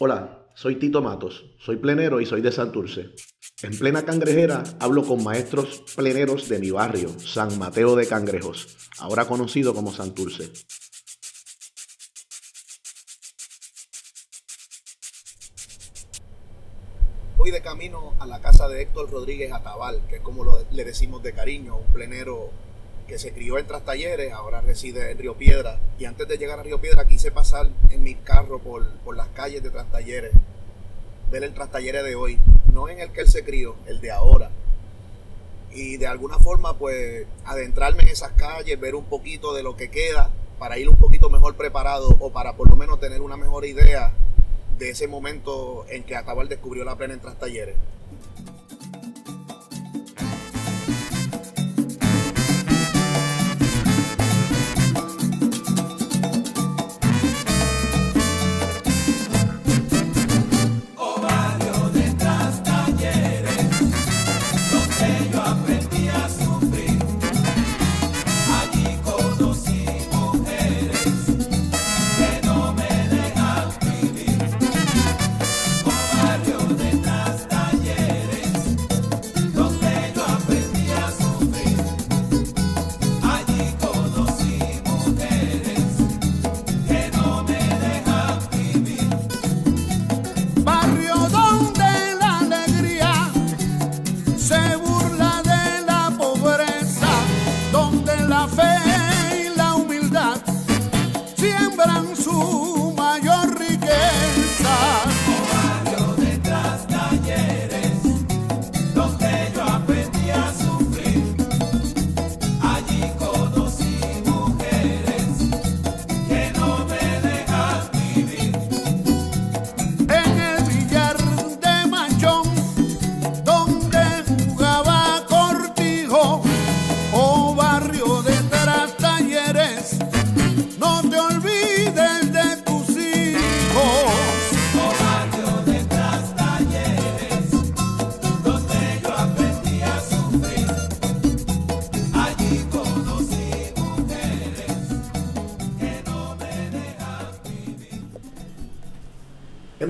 Hola, 0.00 0.48
soy 0.54 0.76
Tito 0.76 1.02
Matos, 1.02 1.44
soy 1.58 1.76
plenero 1.76 2.20
y 2.20 2.26
soy 2.26 2.40
de 2.40 2.52
Santurce. 2.52 3.10
En 3.62 3.78
plena 3.78 4.04
cangrejera 4.04 4.62
hablo 4.80 5.04
con 5.04 5.22
maestros 5.22 5.82
pleneros 5.94 6.48
de 6.48 6.58
mi 6.58 6.70
barrio, 6.70 7.08
San 7.20 7.58
Mateo 7.58 7.94
de 7.96 8.06
Cangrejos, 8.06 8.76
ahora 8.98 9.26
conocido 9.26 9.74
como 9.74 9.92
Santurce. 9.92 10.50
Voy 17.36 17.50
de 17.50 17.60
camino 17.62 18.14
a 18.20 18.26
la 18.26 18.40
casa 18.40 18.68
de 18.68 18.82
Héctor 18.82 19.10
Rodríguez 19.10 19.52
Atabal, 19.52 20.00
que 20.08 20.16
es 20.16 20.22
como 20.22 20.44
lo- 20.44 20.64
le 20.70 20.84
decimos 20.84 21.22
de 21.22 21.32
cariño, 21.32 21.76
un 21.76 21.92
plenero 21.92 22.50
que 23.06 23.18
se 23.18 23.32
crió 23.32 23.58
en 23.58 23.66
Trastalleres, 23.66 24.32
ahora 24.32 24.60
reside 24.60 25.10
en 25.10 25.18
Río 25.18 25.34
Piedra. 25.34 25.78
Y 25.98 26.06
antes 26.06 26.26
de 26.26 26.38
llegar 26.38 26.58
a 26.58 26.62
Río 26.62 26.80
Piedra 26.80 27.06
quise 27.06 27.30
pasar 27.30 27.68
en 27.90 28.02
mi 28.02 28.14
carro 28.14 28.58
por, 28.58 28.88
por 28.98 29.16
las 29.16 29.28
calles 29.28 29.62
de 29.62 29.70
Trastalleres, 29.70 30.32
ver 31.30 31.44
el 31.44 31.54
Trastalleres 31.54 32.04
de 32.04 32.14
hoy, 32.14 32.38
no 32.72 32.88
en 32.88 33.00
el 33.00 33.10
que 33.10 33.20
él 33.20 33.28
se 33.28 33.44
crió, 33.44 33.76
el 33.86 34.00
de 34.00 34.10
ahora. 34.10 34.50
Y 35.72 35.96
de 35.96 36.06
alguna 36.06 36.38
forma 36.38 36.78
pues 36.78 37.26
adentrarme 37.44 38.04
en 38.04 38.08
esas 38.08 38.32
calles, 38.32 38.78
ver 38.80 38.94
un 38.94 39.04
poquito 39.04 39.54
de 39.54 39.62
lo 39.62 39.76
que 39.76 39.90
queda 39.90 40.30
para 40.58 40.78
ir 40.78 40.88
un 40.88 40.96
poquito 40.96 41.30
mejor 41.30 41.56
preparado 41.56 42.08
o 42.20 42.30
para 42.30 42.54
por 42.54 42.70
lo 42.70 42.76
menos 42.76 43.00
tener 43.00 43.20
una 43.20 43.36
mejor 43.36 43.64
idea 43.64 44.12
de 44.78 44.90
ese 44.90 45.08
momento 45.08 45.84
en 45.88 46.04
que 46.04 46.16
Atabal 46.16 46.48
descubrió 46.48 46.84
la 46.84 46.96
plena 46.96 47.14
en 47.14 47.20
Trastalleres. 47.20 47.76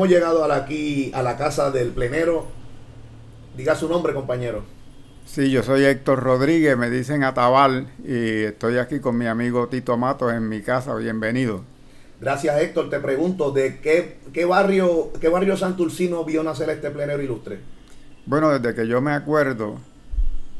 Hemos 0.04 0.12
llegado 0.12 0.52
aquí 0.52 1.10
a 1.14 1.22
la 1.22 1.38
casa 1.38 1.70
del 1.70 1.88
plenero. 1.88 2.46
Diga 3.56 3.74
su 3.74 3.88
nombre, 3.88 4.12
compañero. 4.12 4.62
Sí, 5.24 5.50
yo 5.50 5.62
soy 5.62 5.84
Héctor 5.84 6.22
Rodríguez, 6.22 6.76
me 6.76 6.90
dicen 6.90 7.24
Atabal 7.24 7.88
y 8.04 8.42
estoy 8.42 8.76
aquí 8.76 9.00
con 9.00 9.16
mi 9.16 9.26
amigo 9.26 9.66
Tito 9.68 9.96
Matos 9.96 10.34
en 10.34 10.46
mi 10.46 10.60
casa. 10.60 10.94
Bienvenido. 10.94 11.64
Gracias, 12.20 12.60
Héctor. 12.60 12.90
Te 12.90 13.00
pregunto, 13.00 13.50
¿de 13.50 13.80
qué, 13.80 14.18
qué 14.34 14.44
barrio 14.44 15.10
qué 15.22 15.30
barrio 15.30 15.56
santurcino 15.56 16.22
vio 16.22 16.42
nacer 16.44 16.68
este 16.68 16.90
plenero 16.90 17.22
ilustre? 17.22 17.60
Bueno, 18.26 18.50
desde 18.50 18.74
que 18.74 18.86
yo 18.86 19.00
me 19.00 19.12
acuerdo, 19.12 19.78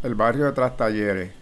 el 0.03 0.15
barrio 0.15 0.47
de 0.47 0.53
Trastalleres 0.53 1.32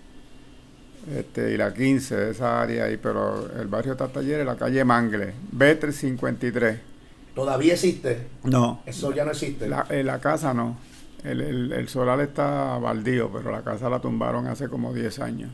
este, 1.16 1.52
y 1.52 1.56
la 1.56 1.72
15 1.72 2.30
esa 2.30 2.62
área 2.62 2.86
ahí, 2.86 2.96
pero 2.96 3.48
el 3.60 3.68
barrio 3.68 3.92
de 3.92 3.98
Trastalleres, 3.98 4.44
la 4.44 4.56
calle 4.56 4.84
Mangle, 4.84 5.34
B353. 5.56 6.91
¿Todavía 7.34 7.74
existe? 7.74 8.28
No, 8.42 8.82
Eso 8.84 9.12
ya 9.12 9.24
no 9.24 9.30
existe. 9.32 9.68
la, 9.68 9.86
en 9.90 10.06
la 10.06 10.20
casa 10.20 10.54
no. 10.54 10.78
El, 11.24 11.40
el, 11.40 11.72
el 11.72 11.88
solar 11.88 12.20
está 12.20 12.78
baldío, 12.78 13.30
pero 13.32 13.50
la 13.52 13.62
casa 13.62 13.88
la 13.88 14.00
tumbaron 14.00 14.46
hace 14.48 14.68
como 14.68 14.92
10 14.92 15.18
años. 15.20 15.52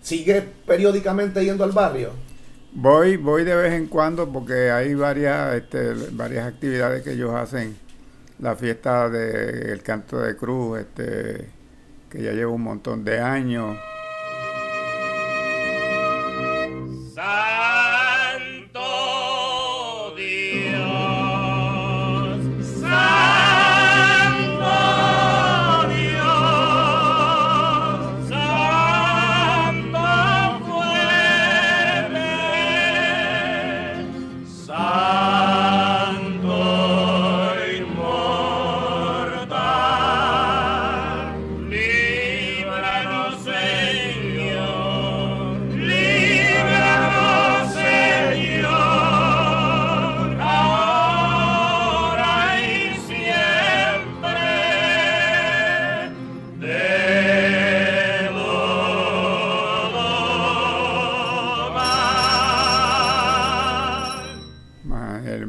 ¿Sigue 0.00 0.42
periódicamente 0.66 1.44
yendo 1.44 1.64
al 1.64 1.72
barrio? 1.72 2.12
Voy, 2.72 3.16
voy 3.16 3.44
de 3.44 3.54
vez 3.54 3.72
en 3.74 3.86
cuando 3.86 4.30
porque 4.32 4.70
hay 4.70 4.94
varias, 4.94 5.54
este, 5.54 5.94
varias 6.12 6.46
actividades 6.46 7.02
que 7.02 7.12
ellos 7.12 7.32
hacen. 7.34 7.76
La 8.38 8.56
fiesta 8.56 9.08
del 9.08 9.82
canto 9.82 10.18
de 10.20 10.36
cruz, 10.36 10.80
este, 10.80 11.54
que 12.10 12.22
ya 12.22 12.32
lleva 12.32 12.52
un 12.52 12.62
montón 12.62 13.04
de 13.04 13.20
años. 13.20 13.78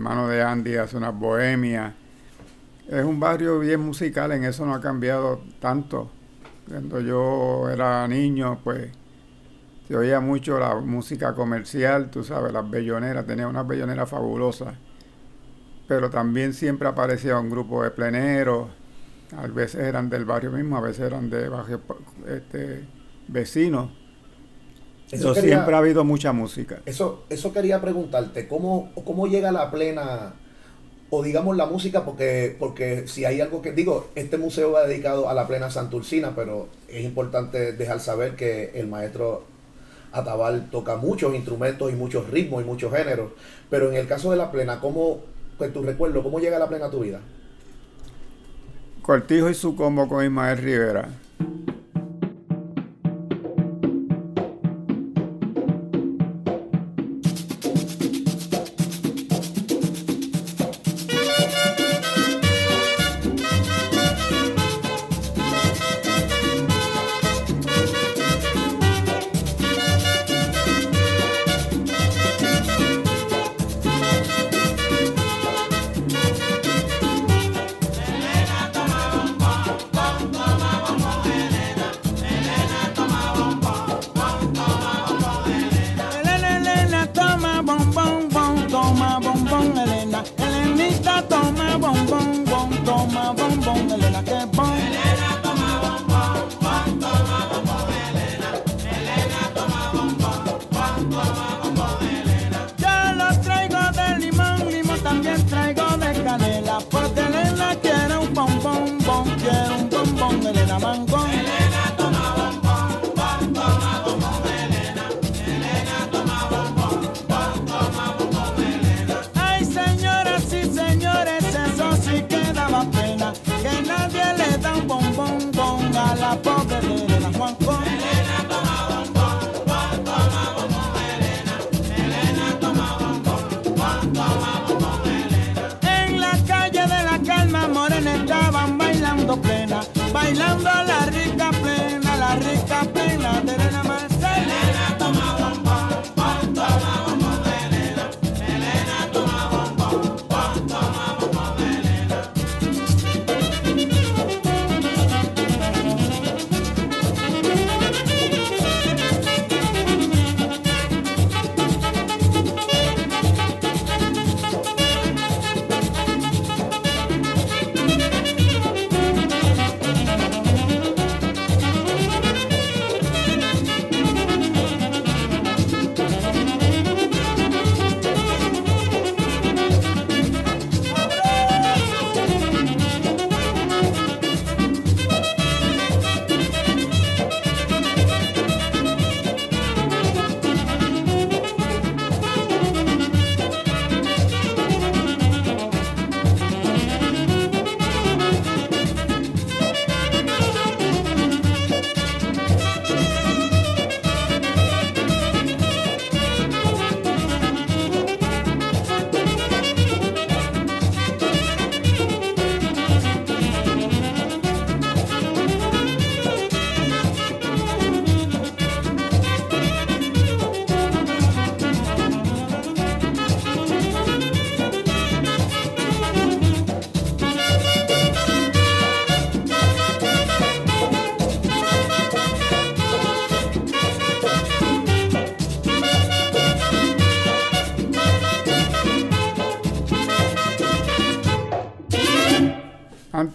Hermano 0.05 0.27
de 0.27 0.43
Andy 0.43 0.75
hace 0.75 0.97
unas 0.97 1.17
bohemias. 1.17 1.91
Es 2.87 3.03
un 3.03 3.19
barrio 3.19 3.57
bien 3.57 3.79
musical, 3.79 4.31
en 4.33 4.43
eso 4.43 4.63
no 4.63 4.75
ha 4.75 4.79
cambiado 4.79 5.41
tanto. 5.59 6.11
Cuando 6.69 7.01
yo 7.01 7.67
era 7.71 8.07
niño, 8.07 8.59
pues 8.63 8.91
se 9.87 9.97
oía 9.97 10.19
mucho 10.19 10.59
la 10.59 10.75
música 10.75 11.33
comercial, 11.33 12.11
tú 12.11 12.23
sabes, 12.23 12.53
las 12.53 12.69
belloneras, 12.69 13.25
tenía 13.25 13.47
unas 13.47 13.65
belloneras 13.67 14.07
fabulosas. 14.07 14.75
Pero 15.87 16.11
también 16.11 16.53
siempre 16.53 16.87
aparecía 16.87 17.39
un 17.39 17.49
grupo 17.49 17.81
de 17.81 17.89
pleneros, 17.89 18.67
a 19.35 19.47
veces 19.47 19.81
eran 19.81 20.07
del 20.07 20.25
barrio 20.25 20.51
mismo, 20.51 20.77
a 20.77 20.81
veces 20.81 21.07
eran 21.07 21.31
de 21.31 21.49
barrio, 21.49 21.81
este, 22.27 22.87
vecinos. 23.27 23.89
Eso 25.11 25.33
quería- 25.33 25.55
siempre 25.57 25.75
ha 25.75 25.77
habido 25.79 26.03
mucha 26.03 26.31
música. 26.33 26.79
Eso, 26.85 27.23
eso 27.29 27.53
quería 27.53 27.79
preguntarte, 27.81 28.47
¿cómo, 28.47 28.91
cómo 29.05 29.27
llega 29.27 29.51
la 29.51 29.69
plena, 29.71 30.33
o 31.09 31.23
digamos 31.23 31.55
la 31.55 31.67
música, 31.67 32.03
porque, 32.03 32.55
porque 32.57 33.07
si 33.07 33.23
hay 33.25 33.39
algo 33.39 33.61
que, 33.61 33.71
digo, 33.71 34.07
este 34.15 34.37
museo 34.37 34.71
va 34.71 34.85
dedicado 34.87 35.29
a 35.29 35.33
la 35.33 35.47
plena 35.47 35.69
santurcina, 35.69 36.33
pero 36.35 36.67
es 36.89 37.03
importante 37.05 37.73
dejar 37.73 37.99
saber 37.99 38.35
que 38.35 38.71
el 38.75 38.87
maestro 38.87 39.43
Atabal 40.11 40.69
toca 40.71 40.95
muchos 40.95 41.35
instrumentos 41.35 41.91
y 41.91 41.95
muchos 41.95 42.29
ritmos 42.29 42.63
y 42.63 42.65
muchos 42.65 42.91
géneros, 42.93 43.31
pero 43.69 43.89
en 43.89 43.95
el 43.97 44.07
caso 44.07 44.31
de 44.31 44.37
la 44.37 44.51
plena, 44.51 44.79
¿cómo, 44.79 45.21
pues, 45.57 45.71
tu 45.71 45.83
recuerdo, 45.83 46.23
¿cómo 46.23 46.39
llega 46.39 46.57
la 46.57 46.67
plena 46.67 46.87
a 46.87 46.91
tu 46.91 47.01
vida? 47.01 47.19
Cortijo 49.01 49.49
y 49.49 49.53
su 49.53 49.75
combo 49.75 50.07
con 50.07 50.25
Ismael 50.25 50.57
Rivera. 50.57 51.09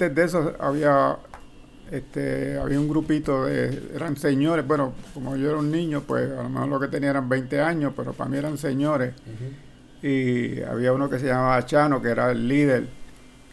Antes 0.00 0.14
de 0.14 0.24
eso 0.24 0.54
había 0.58 1.18
este, 1.90 2.58
había 2.58 2.80
un 2.80 2.88
grupito 2.88 3.44
de, 3.44 3.90
eran 3.94 4.16
señores, 4.16 4.66
bueno, 4.66 4.94
como 5.12 5.36
yo 5.36 5.50
era 5.50 5.58
un 5.58 5.70
niño, 5.70 6.04
pues 6.06 6.30
a 6.30 6.42
lo 6.42 6.48
mejor 6.48 6.68
lo 6.68 6.80
que 6.80 6.88
tenía 6.88 7.10
eran 7.10 7.28
20 7.28 7.60
años, 7.60 7.92
pero 7.94 8.14
para 8.14 8.30
mí 8.30 8.38
eran 8.38 8.56
señores. 8.56 9.12
Y 10.02 10.62
había 10.62 10.94
uno 10.94 11.10
que 11.10 11.18
se 11.18 11.26
llamaba 11.26 11.66
Chano, 11.66 12.00
que 12.00 12.08
era 12.08 12.30
el 12.30 12.48
líder. 12.48 12.86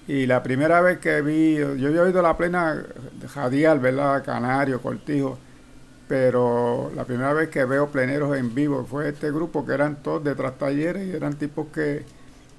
Y 0.07 0.25
la 0.25 0.41
primera 0.41 0.79
vez 0.79 0.99
que 0.99 1.21
vi, 1.21 1.55
yo 1.55 1.87
había 1.89 2.03
oído 2.03 2.21
la 2.21 2.37
plena 2.37 2.81
Jadial, 3.27 3.79
¿verdad? 3.79 4.23
Canario, 4.23 4.81
Cortijo. 4.81 5.37
Pero 6.07 6.93
la 6.95 7.03
primera 7.03 7.33
vez 7.33 7.49
que 7.49 7.65
veo 7.65 7.87
pleneros 7.87 8.37
en 8.37 8.55
vivo 8.55 8.85
fue 8.89 9.09
este 9.09 9.31
grupo 9.31 9.65
que 9.65 9.73
eran 9.73 9.97
todos 10.01 10.23
de 10.23 10.33
tras 10.33 10.57
talleres 10.57 11.05
y 11.05 11.11
eran 11.11 11.33
tipos 11.33 11.67
que, 11.73 12.05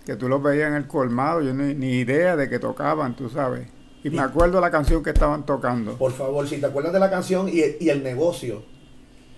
que 0.05 0.17
tú 0.17 0.29
los 0.29 0.43
veías 0.43 0.69
en 0.69 0.75
el 0.75 0.87
colmado. 0.87 1.41
Yo 1.41 1.55
ni, 1.55 1.73
ni 1.73 2.01
idea 2.01 2.37
de 2.37 2.51
que 2.51 2.59
tocaban, 2.59 3.17
tú 3.17 3.31
sabes. 3.31 3.78
Y 4.05 4.11
me 4.11 4.21
acuerdo 4.21 4.61
la 4.61 4.71
canción 4.71 5.03
que 5.03 5.11
estaban 5.11 5.45
tocando. 5.45 5.97
Por 5.97 6.13
favor, 6.13 6.47
si 6.49 6.59
te 6.59 6.67
acuerdas 6.67 6.93
de 6.93 7.01
la 7.01 7.11
canción 7.11 7.49
y, 7.49 7.63
y 7.81 7.89
el 7.91 8.03
negocio. 8.03 8.63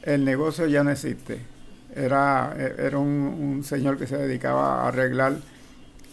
El 0.03 0.25
negocio 0.25 0.67
ya 0.67 0.85
no 0.85 0.91
existe. 0.91 1.41
Era, 1.95 2.55
era 2.79 2.99
un, 2.99 3.09
un 3.09 3.65
señor 3.65 3.99
que 3.99 4.07
se 4.07 4.17
dedicaba 4.17 4.83
a 4.85 4.89
arreglar 4.89 5.37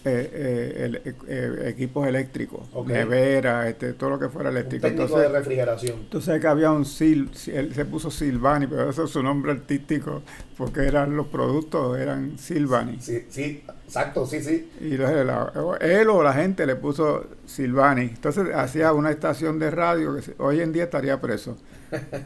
eh, 0.08 0.30
eh, 0.32 0.84
el- 1.04 1.14
eh, 1.28 1.68
equipos 1.68 2.06
eléctricos, 2.08 2.60
Ok. 2.72 2.88
neveras, 2.88 3.66
este, 3.68 3.92
todo 3.92 4.10
lo 4.10 4.18
que 4.18 4.28
fuera 4.28 4.50
Un 4.50 4.56
eléctrico. 4.56 4.82
técnico 4.86 5.04
Entonces, 5.04 5.30
de 5.32 5.38
refrigeración. 5.38 5.96
Tú 6.08 6.20
sabes 6.20 6.40
que 6.40 6.46
había 6.46 6.70
un 6.72 6.84
Sil, 6.86 7.30
él 7.52 7.74
se 7.74 7.84
puso 7.84 8.10
Silvani, 8.10 8.66
pero 8.66 8.90
eso 8.90 9.04
es 9.04 9.10
su 9.10 9.22
nombre 9.22 9.52
artístico, 9.52 10.22
porque 10.56 10.80
eran 10.86 11.16
los 11.16 11.26
productos, 11.28 11.98
eran 11.98 12.38
Silvani. 12.38 12.98
Sí, 13.00 13.24
sí, 13.28 13.62
exacto, 13.86 14.26
sí, 14.26 14.40
sí. 14.42 14.68
Y 14.80 14.96
la- 14.96 15.52
él 15.80 16.08
o 16.08 16.22
la 16.22 16.32
gente 16.32 16.66
le 16.66 16.76
puso 16.76 17.26
Silvani. 17.46 18.02
Entonces 18.02 18.54
hacía 18.54 18.92
una 18.92 19.10
estación 19.10 19.58
de 19.58 19.70
radio 19.70 20.16
que 20.16 20.34
hoy 20.38 20.60
en 20.60 20.72
día 20.72 20.84
estaría 20.84 21.20
preso, 21.20 21.56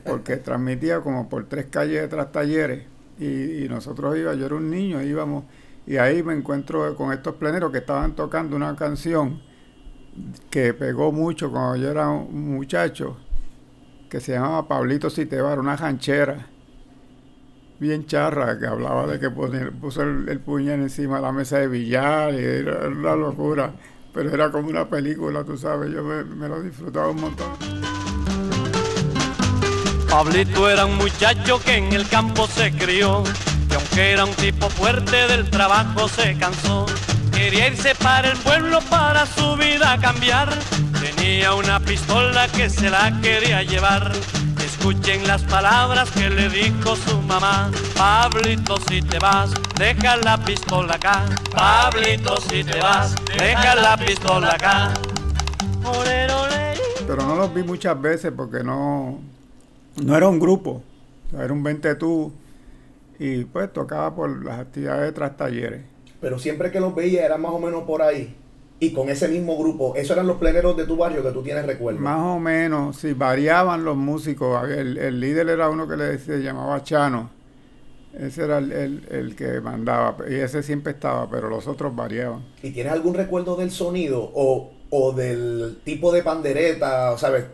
porque 0.04 0.36
transmitía 0.36 1.00
como 1.00 1.28
por 1.28 1.46
tres 1.48 1.66
calles 1.70 2.02
de 2.02 2.08
tras 2.08 2.32
talleres. 2.32 2.84
Y, 3.18 3.64
y 3.64 3.68
nosotros 3.68 4.16
íbamos, 4.16 4.38
yo 4.40 4.46
era 4.46 4.54
un 4.56 4.70
niño, 4.70 5.02
íbamos, 5.02 5.44
y 5.86 5.96
ahí 5.96 6.22
me 6.22 6.34
encuentro 6.34 6.94
con 6.96 7.12
estos 7.12 7.34
pleneros 7.34 7.72
que 7.72 7.78
estaban 7.78 8.14
tocando 8.14 8.54
una 8.56 8.74
canción 8.76 9.40
que 10.50 10.74
pegó 10.74 11.10
mucho 11.12 11.50
cuando 11.50 11.76
yo 11.76 11.90
era 11.90 12.08
un 12.08 12.54
muchacho, 12.54 13.16
que 14.10 14.20
se 14.20 14.32
llamaba 14.32 14.68
Pablito 14.68 15.08
Citebar, 15.10 15.58
una 15.58 15.74
ranchera 15.76 16.46
bien 17.80 18.06
charra, 18.06 18.58
que 18.58 18.66
hablaba 18.66 19.06
de 19.06 19.18
que 19.18 19.30
ponía- 19.30 19.70
puso 19.72 20.02
el, 20.02 20.28
el 20.28 20.38
puñal 20.38 20.80
encima 20.80 21.16
de 21.16 21.22
la 21.22 21.32
mesa 21.32 21.58
de 21.58 21.66
billar 21.66 22.32
y 22.34 22.38
era 22.38 22.86
una 22.88 23.16
locura. 23.16 23.72
Pero 24.14 24.30
era 24.30 24.50
como 24.52 24.68
una 24.68 24.88
película, 24.88 25.42
tú 25.42 25.56
sabes, 25.56 25.90
yo 25.90 26.04
me, 26.04 26.22
me 26.22 26.46
lo 26.46 26.62
disfrutaba 26.62 27.08
un 27.08 27.20
montón. 27.22 27.48
Pablito 30.08 30.68
era 30.68 30.84
un 30.84 30.96
muchacho 30.98 31.58
que 31.64 31.76
en 31.76 31.92
el 31.92 32.06
campo 32.08 32.46
se 32.46 32.70
crió, 32.72 33.24
y 33.72 33.74
aunque 33.74 34.12
era 34.12 34.24
un 34.24 34.34
tipo 34.34 34.68
fuerte 34.68 35.16
del 35.28 35.48
trabajo 35.48 36.06
se 36.06 36.36
cansó. 36.36 36.84
quería 37.32 37.68
irse 37.68 37.94
para 37.94 38.30
el 38.30 38.36
pueblo 38.38 38.80
para 38.90 39.24
su 39.24 39.56
vida 39.56 39.98
cambiar. 39.98 40.50
Tenía 41.00 41.54
una 41.54 41.80
pistola 41.80 42.48
que 42.48 42.68
se 42.68 42.90
la 42.90 43.18
quería 43.22 43.62
llevar. 43.62 44.12
Escuchen 44.62 45.26
las 45.26 45.42
palabras 45.44 46.10
que 46.10 46.28
le 46.28 46.50
dijo 46.50 46.96
su 46.96 47.22
mamá. 47.22 47.70
Pablito, 47.96 48.76
si 48.88 49.00
te 49.00 49.18
vas, 49.18 49.52
deja 49.78 50.16
la 50.18 50.36
pistola 50.36 50.94
acá. 50.94 51.24
Pablito, 51.50 52.36
si 52.42 52.62
te 52.64 52.78
vas, 52.78 53.14
deja 53.38 53.74
la 53.74 53.96
pistola 53.96 54.50
acá. 54.50 54.92
Pero 57.06 57.26
no 57.26 57.36
los 57.36 57.54
vi 57.54 57.62
muchas 57.62 58.00
veces 58.00 58.32
porque 58.36 58.62
no, 58.62 59.18
no 59.96 60.16
era 60.16 60.28
un 60.28 60.38
grupo. 60.38 60.82
Era 61.32 61.52
un 61.52 61.62
20 61.62 61.94
tú 61.94 62.32
y 63.24 63.44
pues 63.44 63.72
tocaba 63.72 64.14
por 64.14 64.44
las 64.44 64.58
actividades 64.60 65.04
de 65.04 65.12
tras 65.12 65.36
talleres. 65.36 65.82
Pero 66.20 66.38
siempre 66.38 66.70
que 66.70 66.80
los 66.80 66.94
veía 66.94 67.24
era 67.24 67.38
más 67.38 67.52
o 67.52 67.58
menos 67.58 67.82
por 67.84 68.02
ahí. 68.02 68.36
Y 68.80 68.92
con 68.92 69.08
ese 69.08 69.28
mismo 69.28 69.56
grupo, 69.56 69.94
esos 69.94 70.12
eran 70.16 70.26
los 70.26 70.38
pleneros 70.38 70.76
de 70.76 70.86
tu 70.86 70.96
barrio 70.96 71.22
que 71.22 71.30
tú 71.30 71.42
tienes 71.42 71.64
recuerdo. 71.64 72.00
Más 72.00 72.18
o 72.18 72.40
menos, 72.40 72.96
sí, 72.96 73.12
variaban 73.12 73.84
los 73.84 73.96
músicos. 73.96 74.68
El, 74.68 74.98
el 74.98 75.20
líder 75.20 75.48
era 75.50 75.68
uno 75.70 75.86
que 75.86 75.96
le 75.96 76.18
se 76.18 76.38
llamaba 76.42 76.82
Chano. 76.82 77.30
Ese 78.12 78.44
era 78.44 78.58
el, 78.58 78.72
el- 78.72 79.06
el 79.10 79.36
que 79.36 79.60
mandaba. 79.60 80.16
Y 80.28 80.34
ese 80.34 80.62
siempre 80.62 80.92
estaba, 80.92 81.30
pero 81.30 81.48
los 81.48 81.66
otros 81.68 81.94
variaban. 81.94 82.42
¿Y 82.62 82.70
tienes 82.72 82.92
algún 82.92 83.14
recuerdo 83.14 83.56
del 83.56 83.70
sonido 83.70 84.20
o, 84.34 84.72
o 84.90 85.12
del 85.12 85.80
tipo 85.84 86.12
de 86.12 86.22
pandereta, 86.22 87.16
sabes? 87.18 87.44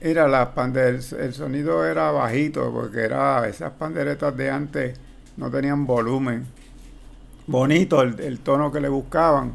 Era 0.00 0.28
las 0.28 0.48
panderetas, 0.48 1.12
el 1.14 1.32
sonido 1.32 1.86
era 1.86 2.10
bajito 2.10 2.70
porque 2.72 3.00
era 3.04 3.48
esas 3.48 3.72
panderetas 3.72 4.36
de 4.36 4.50
antes 4.50 4.98
no 5.36 5.50
tenían 5.50 5.86
volumen. 5.86 6.46
Bonito 7.46 8.02
el, 8.02 8.18
el 8.20 8.40
tono 8.40 8.72
que 8.72 8.80
le 8.80 8.88
buscaban, 8.88 9.52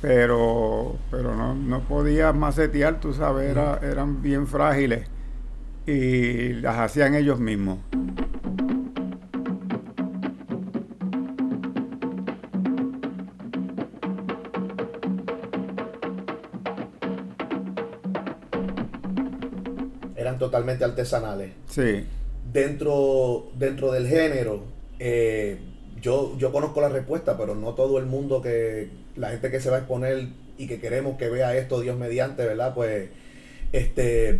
pero 0.00 0.96
pero 1.10 1.36
no, 1.36 1.54
no 1.54 1.80
podías 1.80 2.34
macetear, 2.34 2.98
tú 3.00 3.12
sabes, 3.12 3.50
era- 3.50 3.78
eran 3.82 4.22
bien 4.22 4.46
frágiles 4.46 5.06
y 5.86 6.54
las 6.54 6.78
hacían 6.78 7.14
ellos 7.14 7.38
mismos. 7.38 7.78
Eran 20.16 20.38
totalmente 20.38 20.84
artesanales. 20.84 21.52
Sí, 21.68 22.04
Dentro, 22.52 23.50
dentro 23.56 23.92
del 23.92 24.06
género, 24.06 24.64
eh, 25.04 25.58
yo, 26.00 26.38
yo 26.38 26.52
conozco 26.52 26.80
la 26.80 26.88
respuesta, 26.88 27.36
pero 27.36 27.56
no 27.56 27.74
todo 27.74 27.98
el 27.98 28.06
mundo 28.06 28.40
que, 28.40 28.88
la 29.16 29.30
gente 29.30 29.50
que 29.50 29.60
se 29.60 29.68
va 29.68 29.76
a 29.76 29.78
exponer 29.80 30.28
y 30.58 30.68
que 30.68 30.80
queremos 30.80 31.18
que 31.18 31.28
vea 31.28 31.56
esto, 31.56 31.80
Dios 31.80 31.98
mediante, 31.98 32.46
¿verdad? 32.46 32.72
Pues, 32.72 33.08
este, 33.72 34.38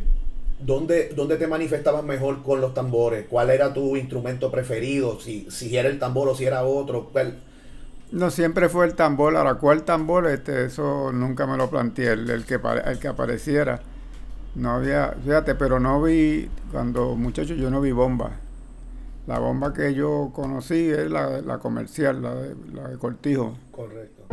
¿dónde, 0.61 1.09
dónde 1.17 1.37
te 1.37 1.49
manifestabas 1.49 2.05
mejor 2.05 2.45
con 2.45 2.61
los 2.61 2.75
tambores? 2.75 3.27
¿Cuál 3.29 3.51
era 3.51 3.75
tu 3.75 3.97
instrumento 3.97 4.53
preferido? 4.53 5.19
Si, 5.19 5.51
si 5.51 5.77
era 5.77 5.89
el 5.89 5.99
tambor 5.99 6.29
o 6.29 6.37
si 6.37 6.45
era 6.45 6.63
otro. 6.65 7.09
¿Cuál? 7.11 7.39
no 8.13 8.31
siempre 8.31 8.69
fue 8.69 8.87
el 8.87 8.95
tambor, 8.95 9.35
ahora 9.37 9.55
cuál 9.55 9.83
tambor, 9.83 10.29
este, 10.29 10.67
eso 10.67 11.11
nunca 11.13 11.47
me 11.47 11.57
lo 11.57 11.71
planteé, 11.71 12.13
el, 12.13 12.31
el 12.31 12.45
que, 12.45 12.61
el 12.85 12.99
que 13.01 13.09
apareciera. 13.09 13.81
No 14.55 14.71
había, 14.71 15.17
fíjate, 15.25 15.57
pero 15.57 15.81
no 15.81 16.01
vi, 16.03 16.49
cuando 16.71 17.17
muchacho 17.17 17.55
yo 17.55 17.69
no 17.69 17.81
vi 17.81 17.91
bomba. 17.91 18.42
La 19.27 19.39
bomba 19.39 19.73
que 19.73 19.95
yo 19.95 20.31
conocí 20.35 20.91
es 20.91 21.11
la, 21.11 21.59
comercial, 21.61 22.23
la 22.23 22.35
de, 22.35 22.57
la 22.73 22.89
de 22.89 22.99
Cortijo. 22.99 23.57
Correcto. 23.71 24.25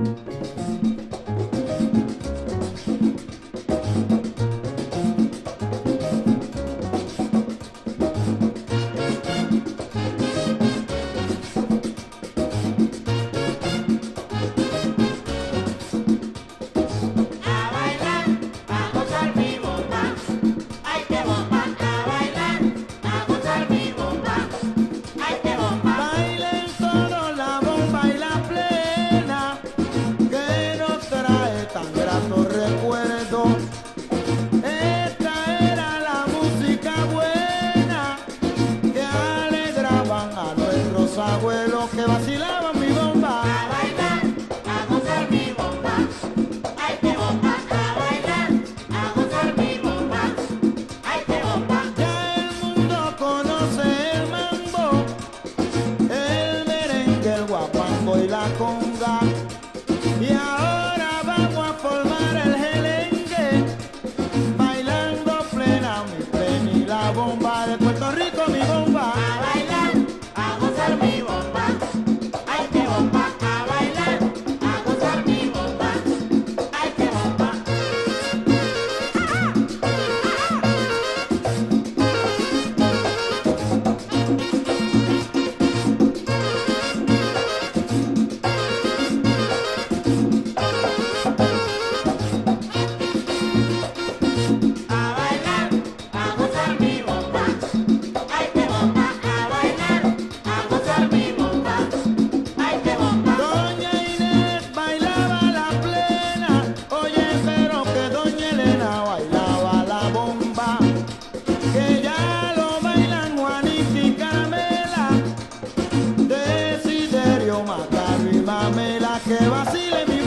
Y 118.39 118.41
Mamela, 118.41 119.19
que 119.25 119.49
vacile 119.49 120.05
mi 120.07 120.18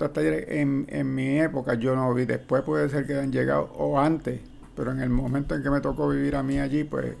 Tras 0.00 0.14
talleres, 0.14 0.46
en, 0.48 0.86
en 0.88 1.14
mi 1.14 1.38
época 1.38 1.74
yo 1.74 1.94
no 1.94 2.14
vi, 2.14 2.24
después 2.24 2.62
puede 2.62 2.88
ser 2.88 3.06
que 3.06 3.12
hayan 3.12 3.30
llegado, 3.30 3.70
o 3.76 3.98
antes, 3.98 4.40
pero 4.74 4.92
en 4.92 5.00
el 5.00 5.10
momento 5.10 5.54
en 5.54 5.62
que 5.62 5.68
me 5.68 5.82
tocó 5.82 6.08
vivir 6.08 6.36
a 6.36 6.42
mí 6.42 6.58
allí, 6.58 6.84
pues 6.84 7.16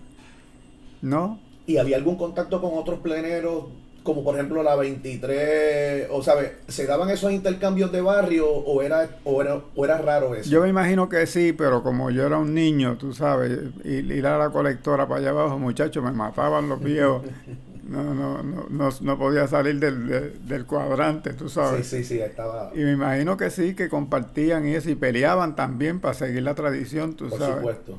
no, 1.02 1.38
¿Y 1.66 1.76
había 1.76 1.98
algún 1.98 2.16
contacto 2.16 2.58
con 2.62 2.70
otros 2.78 3.00
pleneros, 3.00 3.66
como 4.02 4.24
por 4.24 4.34
ejemplo 4.34 4.62
la 4.62 4.76
23? 4.76 6.08
O 6.10 6.22
sabes, 6.22 6.52
¿se 6.68 6.86
daban 6.86 7.10
esos 7.10 7.30
intercambios 7.32 7.92
de 7.92 8.00
barrio 8.00 8.48
o 8.48 8.80
era, 8.80 9.10
o 9.24 9.42
era, 9.42 9.60
o 9.76 9.84
era 9.84 9.98
raro 9.98 10.34
eso? 10.34 10.48
Yo 10.48 10.62
me 10.62 10.70
imagino 10.70 11.10
que 11.10 11.26
sí, 11.26 11.52
pero 11.52 11.82
como 11.82 12.10
yo 12.10 12.26
era 12.26 12.38
un 12.38 12.54
niño, 12.54 12.96
tú 12.96 13.12
sabes, 13.12 13.58
y 13.84 13.96
ir 13.96 14.26
a 14.26 14.38
la 14.38 14.48
colectora 14.48 15.06
para 15.06 15.20
allá 15.20 15.30
abajo, 15.30 15.58
muchachos, 15.58 16.02
me 16.02 16.12
mataban 16.12 16.66
los 16.66 16.82
viejos. 16.82 17.24
no, 17.90 18.14
no, 18.14 18.42
no, 18.42 18.66
no, 18.70 18.88
no 19.00 19.18
podía 19.18 19.46
salir 19.48 19.78
del, 19.80 20.06
de- 20.08 20.30
del 20.30 20.66
cuadrante, 20.66 21.34
tú 21.34 21.48
Sí, 21.62 21.82
sabes. 21.82 21.84
sí, 21.84 22.04
sí, 22.04 22.20
estaba. 22.20 22.72
Y 22.72 22.80
me 22.80 22.92
imagino 22.92 23.36
que 23.36 23.50
sí, 23.50 23.74
que 23.74 23.88
compartían 23.88 24.66
y 24.68 24.74
eso, 24.74 24.90
y 24.90 24.94
peleaban 24.96 25.56
también 25.56 26.00
para 26.00 26.14
seguir 26.14 26.42
la 26.44 26.54
tradición, 26.54 27.16
tú 27.16 27.30
Por 27.30 27.38
sabes. 27.38 27.54
supuesto. 27.54 27.98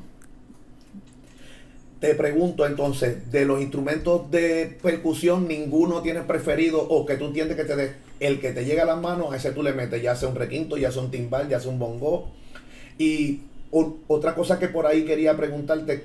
Te 2.00 2.16
pregunto 2.16 2.66
entonces, 2.66 3.30
de 3.30 3.44
los 3.44 3.60
instrumentos 3.60 4.28
de 4.30 4.76
percusión, 4.82 5.46
ninguno 5.46 6.02
tienes 6.02 6.24
preferido 6.24 6.82
o 6.82 7.06
que 7.06 7.14
tú 7.16 7.26
entiendes 7.26 7.56
que 7.56 7.64
te 7.64 7.76
de- 7.76 7.92
el 8.18 8.40
que 8.40 8.50
te 8.52 8.64
llega 8.64 8.82
a 8.82 8.86
las 8.86 9.00
manos, 9.00 9.32
a 9.32 9.36
ese 9.36 9.52
tú 9.52 9.62
le 9.62 9.72
metes, 9.72 10.02
ya 10.02 10.16
sea 10.16 10.28
un 10.28 10.34
requinto, 10.34 10.76
ya 10.76 10.90
sea 10.90 11.02
un 11.02 11.12
timbal, 11.12 11.48
ya 11.48 11.60
sea 11.60 11.70
un 11.70 11.78
bongo. 11.78 12.30
Y 12.98 13.42
o- 13.72 13.96
otra 14.08 14.34
cosa 14.34 14.58
que 14.58 14.68
por 14.68 14.86
ahí 14.86 15.04
quería 15.04 15.36
preguntarte, 15.36 16.04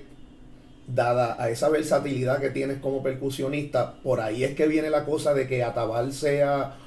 dada 0.88 1.36
a 1.38 1.50
esa 1.50 1.70
versatilidad 1.70 2.39
que 2.39 2.50
tienes 2.50 2.79
como 2.79 3.03
percusionista, 3.03 4.01
por 4.01 4.22
ahí 4.22 4.44
es 4.44 4.56
que 4.56 4.67
viene 4.67 4.89
la 4.89 5.06
cosa 5.06 5.34
de 5.34 5.48
que 5.48 5.63
Atabal 5.63 6.13
sea 6.13 6.77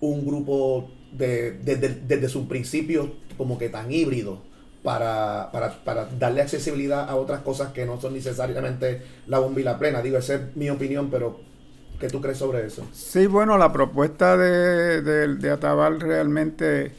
un 0.00 0.26
grupo 0.26 0.90
de, 1.12 1.52
desde, 1.52 2.00
desde 2.06 2.28
sus 2.28 2.46
principios 2.46 3.08
como 3.36 3.58
que 3.58 3.68
tan 3.68 3.92
híbrido 3.92 4.42
para, 4.82 5.50
para, 5.52 5.84
para 5.84 6.06
darle 6.06 6.42
accesibilidad 6.42 7.08
a 7.08 7.16
otras 7.16 7.40
cosas 7.40 7.72
que 7.72 7.84
no 7.84 8.00
son 8.00 8.14
necesariamente 8.14 9.02
la 9.26 9.38
bomba 9.38 9.60
y 9.60 9.64
la 9.64 9.78
plena. 9.78 10.00
Digo, 10.00 10.16
esa 10.16 10.34
es 10.36 10.56
mi 10.56 10.70
opinión, 10.70 11.10
pero 11.10 11.40
¿qué 11.98 12.08
tú 12.08 12.20
crees 12.20 12.38
sobre 12.38 12.66
eso? 12.66 12.86
Sí, 12.92 13.26
bueno, 13.26 13.58
la 13.58 13.72
propuesta 13.72 14.36
de, 14.36 15.02
de, 15.02 15.50
Atabal 15.50 16.00
realmente 16.00 16.92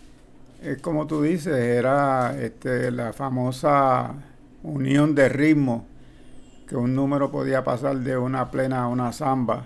es 0.61 0.79
como 0.79 1.07
tú 1.07 1.23
dices, 1.23 1.55
era 1.55 2.35
este, 2.39 2.91
la 2.91 3.13
famosa 3.13 4.13
unión 4.61 5.15
de 5.15 5.27
ritmo, 5.27 5.87
que 6.71 6.77
un 6.77 6.95
número 6.95 7.29
podía 7.29 7.65
pasar 7.65 7.97
de 7.97 8.17
una 8.17 8.49
plena 8.49 8.83
a 8.83 8.87
una 8.87 9.11
samba. 9.11 9.65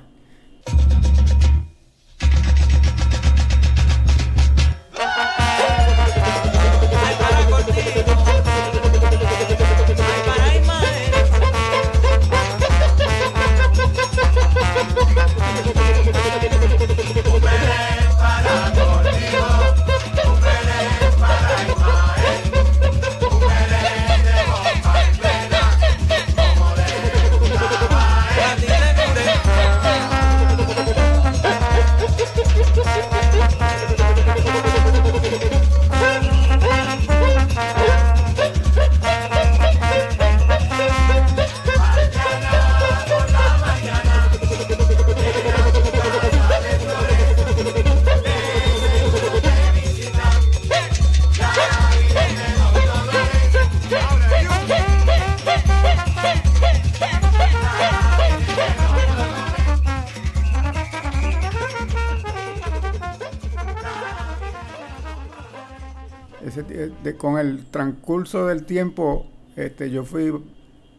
De- 67.05 67.15
con 67.15 67.37
el 67.39 67.65
transcurso 67.67 68.47
del 68.47 68.65
tiempo, 68.65 69.27
este, 69.55 69.89
yo 69.89 70.03
fui 70.03 70.33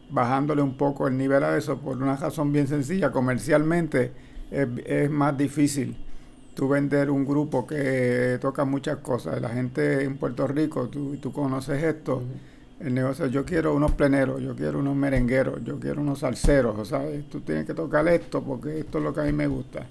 bajándole 0.09 0.61
un 0.61 0.77
poco 0.77 1.07
el 1.07 1.17
nivel 1.17 1.43
a 1.43 1.57
eso 1.57 1.77
por 1.79 1.97
una 1.97 2.15
razón 2.15 2.51
bien 2.53 2.67
sencilla. 2.67 3.11
Comercialmente 3.11 4.11
es, 4.51 4.67
es 4.85 5.09
más 5.09 5.37
difícil 5.37 5.95
tú 6.55 6.67
vender 6.69 7.11
un 7.11 7.25
grupo 7.25 7.67
que 7.67 8.37
toca 8.41 8.65
muchas 8.65 8.97
cosas. 8.97 9.41
La 9.41 9.49
gente 9.49 10.03
en 10.03 10.17
Puerto 10.17 10.47
Rico, 10.47 10.87
tú, 10.89 11.17
tú 11.17 11.31
conoces 11.31 11.83
esto, 11.83 12.23
el 12.79 12.93
negocio, 12.93 13.27
yo 13.27 13.43
quiero 13.45 13.75
unos 13.75 13.91
pleneros, 13.91 14.41
yo 14.41 14.55
quiero 14.55 14.79
unos 14.79 14.95
merengueros, 14.95 15.63
yo 15.63 15.79
quiero 15.79 16.01
unos 16.01 16.19
salseros, 16.19 16.77
o 16.77 16.85
sea, 16.85 17.01
tú 17.29 17.41
tienes 17.41 17.65
que 17.65 17.73
tocar 17.73 18.07
esto 18.07 18.41
porque 18.43 18.79
esto 18.79 18.99
es 18.99 19.03
lo 19.03 19.13
que 19.13 19.21
a 19.21 19.23
mí 19.25 19.33
me 19.33 19.47
gusta. 19.47 19.85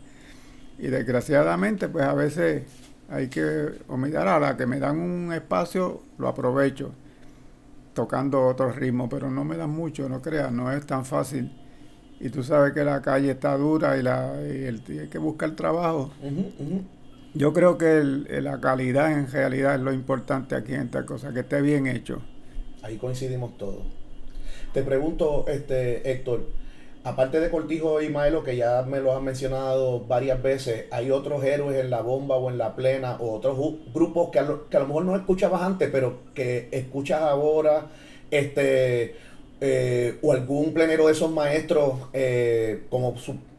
Y 0.79 0.89
desgraciadamente, 0.89 1.89
pues 1.89 2.05
a 2.05 2.15
veces 2.15 2.63
hay 3.09 3.29
que, 3.29 3.69
o 3.89 3.97
mirar 3.97 4.29
a 4.29 4.41
la 4.41 4.57
que 4.57 4.67
me 4.67 4.79
dan 4.81 4.99
un 4.99 5.33
espacio, 5.33 6.03
lo 6.19 6.29
aprovecho, 6.29 6.93
tocando 7.95 8.47
otros 8.47 8.77
ritmos, 8.77 9.09
pero 9.11 9.31
no 9.31 9.45
me 9.45 9.57
dan 9.57 9.71
mucho, 9.71 10.09
no 10.09 10.21
creas, 10.21 10.53
no 10.53 10.71
es 10.73 10.85
tan 10.87 11.05
fácil. 11.05 11.51
Y 12.21 12.31
tú 12.31 12.43
sabes 12.43 12.73
que 12.73 12.85
la 12.85 13.03
calle 13.03 13.33
está 13.33 13.57
dura 13.57 13.97
y, 13.99 14.03
la, 14.03 14.35
y 14.43 14.65
el, 14.65 14.83
y 14.89 14.99
hay 15.01 15.09
que 15.09 15.19
buscar 15.19 15.53
trabajo. 15.53 16.13
Yo 17.35 17.53
creo 17.53 17.77
que 17.77 17.99
el- 17.99 18.45
la 18.45 18.61
calidad 18.61 19.13
en 19.13 19.31
realidad 19.31 19.75
es 19.75 19.81
lo 19.81 19.93
importante 19.93 20.55
aquí 20.55 20.75
en 20.75 20.83
esta 20.83 21.05
cosa, 21.05 21.33
que 21.33 21.41
esté 21.41 21.61
bien 21.61 21.87
hecho. 21.87 22.23
Ahí 22.83 22.97
coincidimos 22.97 23.57
todos. 23.59 23.85
Te 24.73 24.83
pregunto, 24.83 25.45
este 25.49 26.11
Héctor, 26.11 26.47
aparte 27.07 27.41
de 27.41 27.51
Cortijo 27.51 28.03
y 28.03 28.09
Maelo, 28.11 28.43
que 28.45 28.57
ya 28.57 28.83
me 28.83 29.01
lo 29.01 29.17
han 29.17 29.25
mencionado 29.25 30.01
varias 30.07 30.43
veces, 30.43 30.87
¿hay 30.91 31.11
otros 31.11 31.45
héroes 31.45 31.79
en 31.79 31.91
la 31.91 32.01
bomba 32.03 32.37
o 32.37 32.51
en 32.51 32.59
la 32.59 32.75
plena 32.77 33.17
o 33.21 33.33
otros 33.35 33.57
grupos 33.95 34.31
que 34.31 34.41
a, 34.41 34.43
lo, 34.43 34.69
que 34.69 34.77
a 34.77 34.81
lo 34.81 34.87
mejor 34.89 35.05
no 35.05 35.17
escuchabas 35.17 35.63
antes, 35.63 35.89
pero 35.91 36.19
que 36.35 36.69
escuchas 36.73 37.23
ahora? 37.23 37.87
Este, 38.31 39.15
eh, 39.61 40.19
o 40.23 40.33
algún 40.33 40.75
plenero 40.75 41.07
de 41.07 41.13
esos 41.13 41.31
maestros, 41.31 41.95
eh, 42.13 42.83
como 42.91 43.15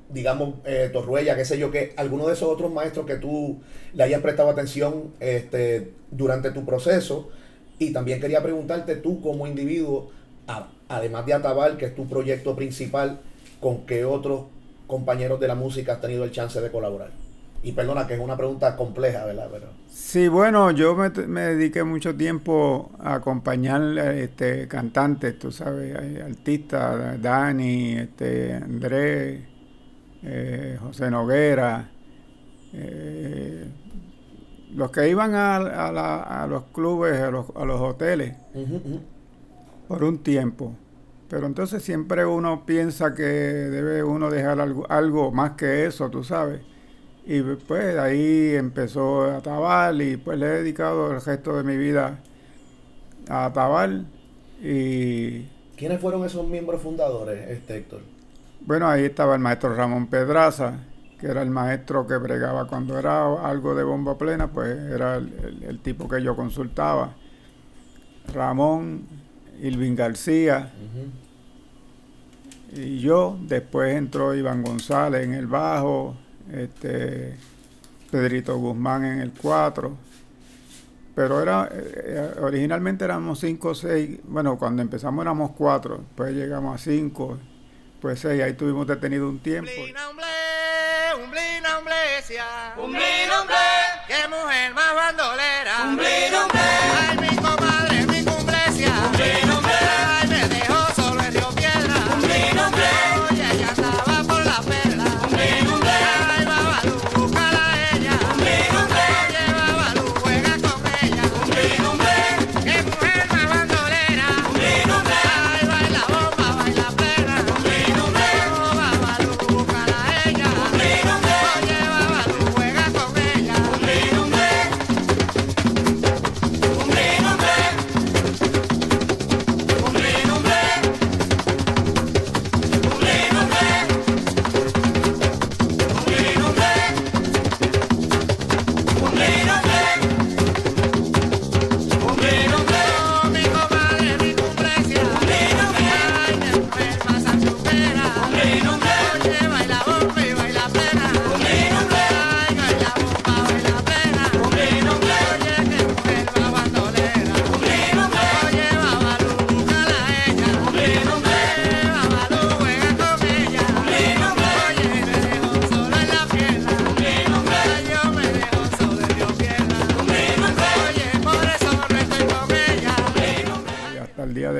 digamos, 0.10 0.56
eh, 0.66 0.90
Torruella, 0.92 1.36
qué 1.36 1.46
sé 1.46 1.58
yo, 1.58 1.72
que 1.72 1.94
alguno 1.98 2.28
de 2.28 2.34
esos 2.34 2.50
otros 2.50 2.72
maestros 2.72 3.06
que 3.06 3.16
tú 3.16 3.58
le 3.94 4.04
hayas 4.04 4.22
prestado 4.22 4.50
atención 4.50 5.12
este, 5.20 5.92
durante 6.12 6.52
tu 6.52 6.66
proceso. 6.66 7.30
Y 7.80 7.92
también 7.94 8.20
quería 8.22 8.42
preguntarte 8.42 8.96
tú 8.96 9.22
como 9.22 9.48
individuo, 9.48 10.10
a- 10.48 10.70
además 10.90 11.26
de 11.26 11.34
Atabal, 11.34 11.78
que 11.78 11.86
es 11.88 11.96
tu 11.96 12.08
proyecto 12.08 12.56
principal, 12.56 13.20
¿con 13.60 13.86
qué 13.86 14.06
otros 14.06 14.42
compañeros 14.88 15.40
de 15.40 15.48
la 15.48 15.56
música 15.56 15.94
has 15.94 16.02
tenido 16.02 16.24
el 16.24 16.32
chance 16.32 16.60
de 16.62 16.72
colaborar? 16.72 17.10
Y 17.64 17.72
perdona 17.72 18.06
que 18.08 18.14
es 18.14 18.20
una 18.20 18.38
pregunta 18.38 18.76
compleja, 18.76 19.26
¿verdad? 19.26 19.50
Pero 19.52 19.66
Sí, 19.90 20.28
bueno, 20.28 20.72
yo 20.72 20.96
me, 20.96 21.10
me 21.10 21.42
dediqué 21.42 21.84
mucho 21.84 22.16
tiempo 22.16 22.92
a 23.00 23.16
acompañar 23.16 23.82
este, 24.16 24.68
cantantes, 24.68 25.40
tú 25.40 25.52
sabes, 25.52 25.96
artistas, 26.24 27.20
Dani, 27.22 27.94
este, 27.98 28.54
Andrés, 28.54 29.42
eh, 30.24 30.78
José 30.82 31.10
Noguera, 31.10 31.90
eh, 32.74 33.66
los 34.76 34.92
que 34.92 35.10
iban 35.10 35.34
a, 35.34 35.56
a 35.88 35.92
la- 35.92 36.22
a 36.44 36.48
los 36.48 36.66
clubes, 36.66 37.20
a 37.20 37.32
los, 37.32 37.48
a 37.56 37.66
los 37.66 37.82
hoteles, 37.82 38.36
por 39.88 40.04
un 40.04 40.20
tiempo. 40.20 40.74
Pero 41.30 41.48
entonces 41.48 41.84
siempre 41.84 42.26
uno 42.26 42.66
piensa 42.66 43.14
que 43.14 43.24
debe 43.24 44.04
uno 44.04 44.30
dejar 44.32 44.62
algo, 44.62 44.86
algo 44.90 45.32
más 45.32 45.52
que 45.54 45.86
eso, 45.86 46.10
tú 46.10 46.24
sabes. 46.24 46.62
Y 47.26 47.42
pues 47.42 47.98
ahí 47.98 48.56
empezó 48.56 49.26
Atabal 49.26 50.02
y 50.02 50.18
pues 50.18 50.40
le 50.40 50.48
he 50.48 50.50
dedicado 50.50 51.12
el 51.14 51.22
resto 51.22 51.58
de 51.58 51.64
mi 51.64 51.78
vida 51.78 52.24
a 53.30 53.46
Atabal. 53.46 54.06
Y 54.60 55.46
¿quiénes 55.78 56.02
fueron 56.02 56.26
esos 56.26 56.46
miembros 56.48 56.82
fundadores, 56.82 57.50
este 57.50 57.78
Héctor? 57.78 58.02
bueno, 58.60 58.88
ahí 58.88 59.06
estaba 59.06 59.36
el 59.36 59.42
maestro 59.42 59.76
Ramón 59.76 60.08
Pedraza, 60.10 60.86
que 61.18 61.28
era 61.28 61.42
el 61.42 61.50
maestro 61.50 62.06
que 62.08 62.18
bregaba 62.18 62.68
cuando 62.68 62.98
era 63.00 63.26
algo 63.50 63.76
de 63.76 63.84
bomba 63.84 64.18
plena, 64.18 64.52
pues 64.52 64.78
era 64.78 65.16
el, 65.18 65.34
el- 65.44 65.64
el 65.64 65.82
tipo 65.82 66.08
que 66.08 66.22
yo 66.24 66.36
consultaba. 66.36 67.18
Ramón, 68.26 69.17
Ilvin 69.62 69.96
García, 69.96 70.72
Ujú. 70.76 72.82
y 72.82 73.00
yo, 73.00 73.38
después 73.42 73.96
entró 73.96 74.36
Iván 74.36 74.62
González 74.64 75.24
en 75.24 75.34
el 75.34 75.48
bajo, 75.48 76.16
este 76.54 77.36
Pedrito 78.12 78.58
Guzmán 78.58 79.06
en 79.06 79.20
el 79.20 79.32
4. 79.32 79.98
Pero 81.16 81.42
era 81.42 81.68
eh, 81.72 81.92
eh, 82.06 82.32
originalmente 82.42 83.04
éramos 83.04 83.40
5 83.40 83.70
o 83.70 83.76
6, 83.76 84.20
bueno, 84.26 84.58
cuando 84.60 84.84
empezamos 84.84 85.24
éramos 85.24 85.52
4, 85.58 85.98
después 85.98 86.34
llegamos 86.36 86.76
a 86.76 86.84
5, 86.84 87.38
pues 88.00 88.20
6, 88.20 88.44
ahí 88.44 88.54
tuvimos 88.54 88.86
detenido 88.86 89.28
un 89.28 89.40
tiempo. 89.40 89.72
Umblina, 89.76 90.10
umble, 90.10 91.24
umblina, 91.24 91.80
umblesia. 91.80 92.46
Umblina, 92.78 93.42
umble. 93.42 93.56
Qué 94.08 94.28
mujer 94.30 94.74
más 94.76 94.94
bandolera. 94.94 95.84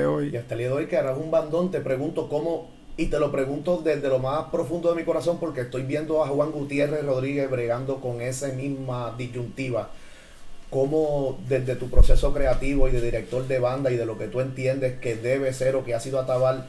Hoy. 0.06 0.30
Y 0.32 0.36
hasta 0.36 0.54
el 0.54 0.58
día 0.58 0.68
de 0.68 0.74
hoy 0.74 0.86
que 0.86 0.96
harás 0.96 1.18
un 1.18 1.30
bandón, 1.30 1.70
te 1.70 1.80
pregunto 1.80 2.28
cómo, 2.28 2.68
y 2.96 3.06
te 3.06 3.20
lo 3.20 3.30
pregunto 3.30 3.80
desde 3.84 4.08
lo 4.08 4.18
más 4.18 4.46
profundo 4.50 4.90
de 4.90 4.96
mi 4.96 5.04
corazón 5.04 5.38
porque 5.38 5.62
estoy 5.62 5.82
viendo 5.82 6.24
a 6.24 6.28
Juan 6.28 6.50
Gutiérrez 6.50 7.04
Rodríguez 7.04 7.48
bregando 7.48 8.00
con 8.00 8.20
esa 8.20 8.48
misma 8.48 9.14
disyuntiva. 9.16 9.90
Cómo 10.70 11.38
desde 11.48 11.76
tu 11.76 11.88
proceso 11.88 12.34
creativo 12.34 12.88
y 12.88 12.90
de 12.90 13.00
director 13.00 13.46
de 13.46 13.58
banda 13.58 13.90
y 13.90 13.96
de 13.96 14.04
lo 14.04 14.18
que 14.18 14.26
tú 14.26 14.40
entiendes 14.40 14.98
que 14.98 15.16
debe 15.16 15.52
ser 15.52 15.76
o 15.76 15.84
que 15.84 15.94
ha 15.94 16.00
sido 16.00 16.18
Atabal, 16.18 16.66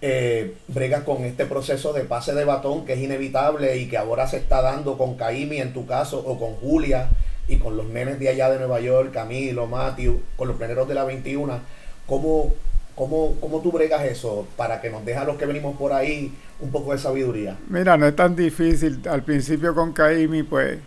eh, 0.00 0.54
bregas 0.68 1.02
con 1.02 1.24
este 1.24 1.44
proceso 1.44 1.92
de 1.92 2.04
pase 2.04 2.32
de 2.32 2.44
batón 2.44 2.86
que 2.86 2.94
es 2.94 3.00
inevitable 3.00 3.76
y 3.78 3.88
que 3.88 3.98
ahora 3.98 4.26
se 4.26 4.36
está 4.38 4.62
dando 4.62 4.96
con 4.96 5.16
Caimi 5.16 5.58
en 5.58 5.72
tu 5.72 5.86
caso 5.86 6.18
o 6.24 6.38
con 6.38 6.54
Julia 6.54 7.08
y 7.48 7.56
con 7.56 7.76
los 7.76 7.86
nenes 7.86 8.20
de 8.20 8.28
allá 8.28 8.50
de 8.50 8.58
Nueva 8.58 8.80
York, 8.80 9.12
Camilo, 9.12 9.66
Matthew, 9.66 10.22
con 10.36 10.48
los 10.48 10.56
pleneros 10.56 10.86
de 10.86 10.94
la 10.94 11.04
21. 11.04 11.60
¿Cómo, 12.08 12.52
cómo, 12.96 13.36
cómo 13.40 13.60
tú 13.60 13.70
bregas 13.70 14.04
eso 14.04 14.46
para 14.56 14.80
que 14.80 14.90
nos 14.90 15.04
deje 15.04 15.18
a 15.18 15.24
los 15.24 15.36
que 15.36 15.46
venimos 15.46 15.76
por 15.76 15.92
ahí 15.92 16.32
un 16.60 16.70
poco 16.70 16.92
de 16.92 16.98
sabiduría? 16.98 17.56
Mira, 17.68 17.96
no 17.96 18.06
es 18.06 18.16
tan 18.16 18.34
difícil. 18.34 19.00
Al 19.08 19.22
principio 19.22 19.74
con 19.74 19.92
Caimi, 19.92 20.42
pues 20.42 20.78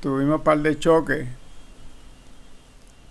tuvimos 0.00 0.36
un 0.38 0.44
par 0.44 0.58
de 0.60 0.78
choques. 0.78 1.26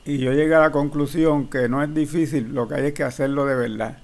Y 0.06 0.20
yo 0.20 0.32
llegué 0.32 0.56
a 0.56 0.60
la 0.60 0.72
conclusión 0.72 1.50
que 1.50 1.68
no 1.68 1.84
es 1.84 1.94
difícil, 1.94 2.54
lo 2.54 2.68
que 2.68 2.76
hay 2.76 2.86
es 2.88 2.94
que 2.94 3.04
hacerlo 3.04 3.46
de 3.46 3.56
verdad. 3.56 3.98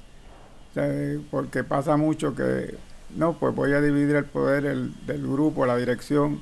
Porque 1.32 1.64
pasa 1.64 1.98
mucho 1.98 2.36
que, 2.36 2.76
no, 3.16 3.34
pues 3.40 3.56
voy 3.56 3.74
a 3.74 3.82
dividir 3.82 4.16
el 4.16 4.26
poder 4.26 4.66
el- 4.66 5.06
del 5.06 5.22
grupo, 5.26 5.66
la 5.66 5.78
dirección, 5.78 6.42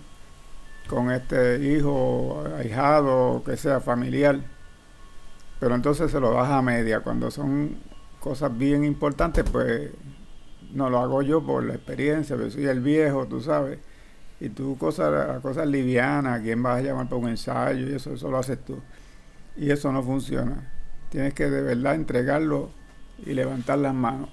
con 0.87 1.11
este 1.11 1.59
hijo, 1.63 2.43
ahijado, 2.57 3.43
que 3.45 3.57
sea 3.57 3.79
familiar. 3.81 4.39
Pero 5.61 5.75
entonces 5.75 6.09
se 6.09 6.19
lo 6.19 6.33
das 6.33 6.49
a 6.49 6.63
media. 6.63 7.01
Cuando 7.01 7.29
son 7.29 7.77
cosas 8.19 8.57
bien 8.57 8.83
importantes, 8.83 9.45
pues 9.49 9.91
no 10.73 10.89
lo 10.89 10.97
hago 10.97 11.21
yo 11.21 11.45
por 11.45 11.63
la 11.63 11.75
experiencia, 11.75 12.35
pero 12.35 12.49
soy 12.49 12.65
el 12.65 12.79
viejo, 12.79 13.27
tú 13.27 13.41
sabes. 13.41 13.77
Y 14.39 14.49
tú 14.49 14.75
cosas, 14.79 15.39
cosas 15.41 15.67
livianas, 15.67 16.41
quién 16.41 16.63
vas 16.63 16.79
a 16.79 16.81
llamar 16.81 17.05
para 17.05 17.17
un 17.17 17.29
ensayo 17.29 17.87
y 17.87 17.93
eso, 17.93 18.11
eso 18.11 18.31
lo 18.31 18.39
haces 18.39 18.57
tú. 18.65 18.81
Y 19.55 19.69
eso 19.69 19.91
no 19.91 20.01
funciona. 20.01 20.73
Tienes 21.11 21.35
que 21.35 21.47
de 21.47 21.61
verdad 21.61 21.93
entregarlo 21.93 22.71
y 23.23 23.35
levantar 23.35 23.77
las 23.77 23.93
manos. 23.93 24.29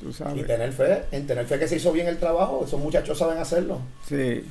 Tú 0.00 0.10
Y 0.34 0.42
tener 0.42 0.72
fe, 0.72 1.04
en 1.12 1.28
tener 1.28 1.46
fe 1.46 1.60
que 1.60 1.68
se 1.68 1.76
hizo 1.76 1.92
bien 1.92 2.08
el 2.08 2.18
trabajo, 2.18 2.64
esos 2.66 2.80
muchachos 2.80 3.16
saben 3.16 3.38
hacerlo. 3.38 3.78
Sí. 4.04 4.44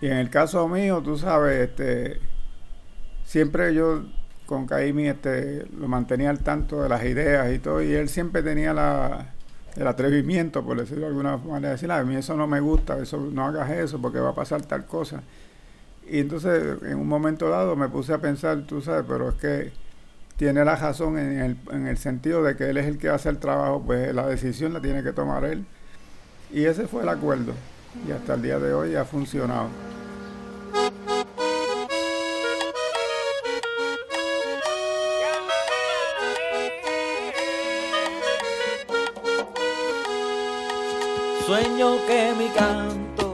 Y 0.00 0.06
en 0.06 0.16
el 0.16 0.30
caso 0.30 0.66
mío, 0.68 1.02
tú 1.04 1.18
sabes, 1.18 1.68
este, 1.68 2.18
siempre 3.24 3.74
yo 3.74 4.04
con 4.48 4.66
Caimi 4.66 5.08
este, 5.08 5.66
lo 5.78 5.88
mantenía 5.88 6.30
al 6.30 6.38
tanto 6.38 6.82
de 6.82 6.88
las 6.88 7.04
ideas 7.04 7.52
y 7.52 7.58
todo, 7.58 7.82
y 7.82 7.92
él 7.92 8.08
siempre 8.08 8.42
tenía 8.42 8.72
la, 8.72 9.34
el 9.76 9.86
atrevimiento, 9.86 10.64
por 10.64 10.78
decirlo 10.78 11.02
de 11.02 11.08
alguna 11.08 11.36
manera, 11.36 11.68
de 11.68 11.74
decir, 11.74 11.92
"Ah, 11.92 11.98
a 11.98 12.04
mí 12.04 12.16
eso 12.16 12.34
no 12.34 12.46
me 12.46 12.58
gusta, 12.58 12.98
eso 12.98 13.18
no 13.30 13.44
hagas 13.44 13.70
eso 13.70 14.00
porque 14.00 14.18
va 14.20 14.30
a 14.30 14.34
pasar 14.34 14.62
tal 14.62 14.86
cosa. 14.86 15.22
Y 16.10 16.20
entonces 16.20 16.82
en 16.82 16.98
un 16.98 17.06
momento 17.06 17.50
dado 17.50 17.76
me 17.76 17.90
puse 17.90 18.14
a 18.14 18.18
pensar, 18.18 18.62
tú 18.62 18.80
sabes, 18.80 19.04
pero 19.06 19.28
es 19.28 19.34
que 19.34 19.70
tiene 20.38 20.64
la 20.64 20.76
razón 20.76 21.18
en 21.18 21.40
el, 21.40 21.56
en 21.70 21.86
el 21.86 21.98
sentido 21.98 22.42
de 22.42 22.56
que 22.56 22.70
él 22.70 22.78
es 22.78 22.86
el 22.86 22.96
que 22.96 23.10
hace 23.10 23.28
el 23.28 23.36
trabajo, 23.36 23.82
pues 23.84 24.14
la 24.14 24.26
decisión 24.26 24.72
la 24.72 24.80
tiene 24.80 25.02
que 25.02 25.12
tomar 25.12 25.44
él. 25.44 25.66
Y 26.50 26.64
ese 26.64 26.86
fue 26.86 27.02
el 27.02 27.10
acuerdo. 27.10 27.52
Y 28.08 28.12
hasta 28.12 28.32
el 28.34 28.42
día 28.42 28.58
de 28.58 28.72
hoy 28.72 28.94
ha 28.94 29.04
funcionado. 29.04 29.68
Sueño 41.48 41.96
que 42.06 42.34
mi 42.38 42.48
canto 42.48 43.32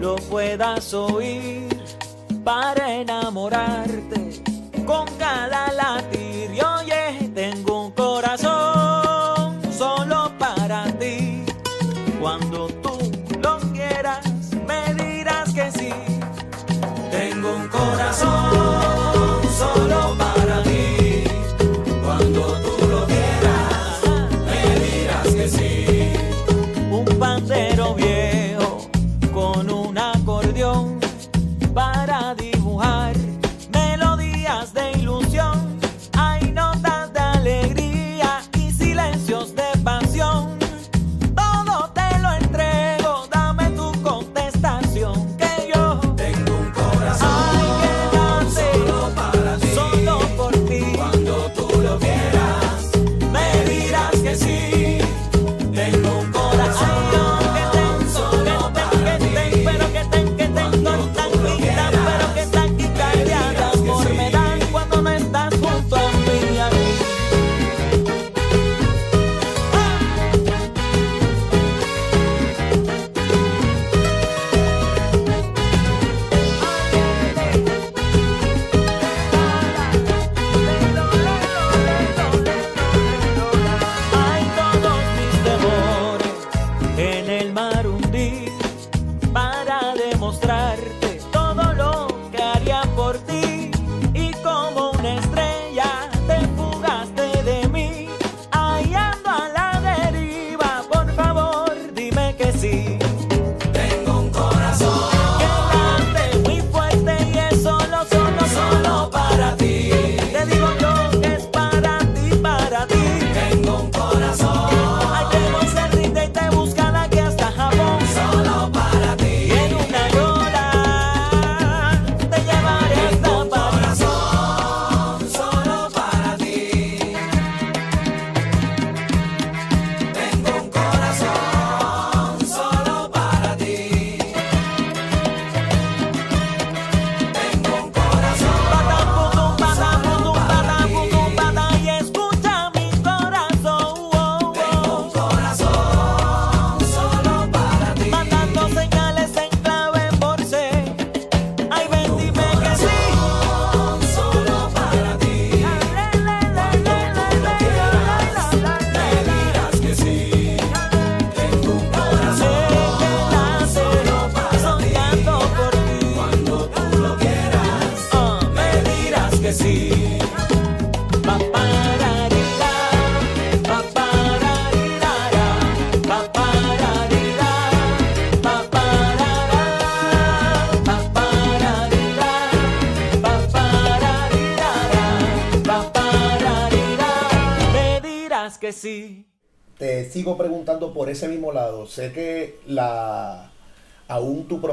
lo 0.00 0.16
puedas 0.16 0.92
oír 0.92 1.68
para 2.42 2.94
enamorarte 2.94 4.42
con 4.84 5.06
cada 5.18 5.70
latir. 5.70 6.03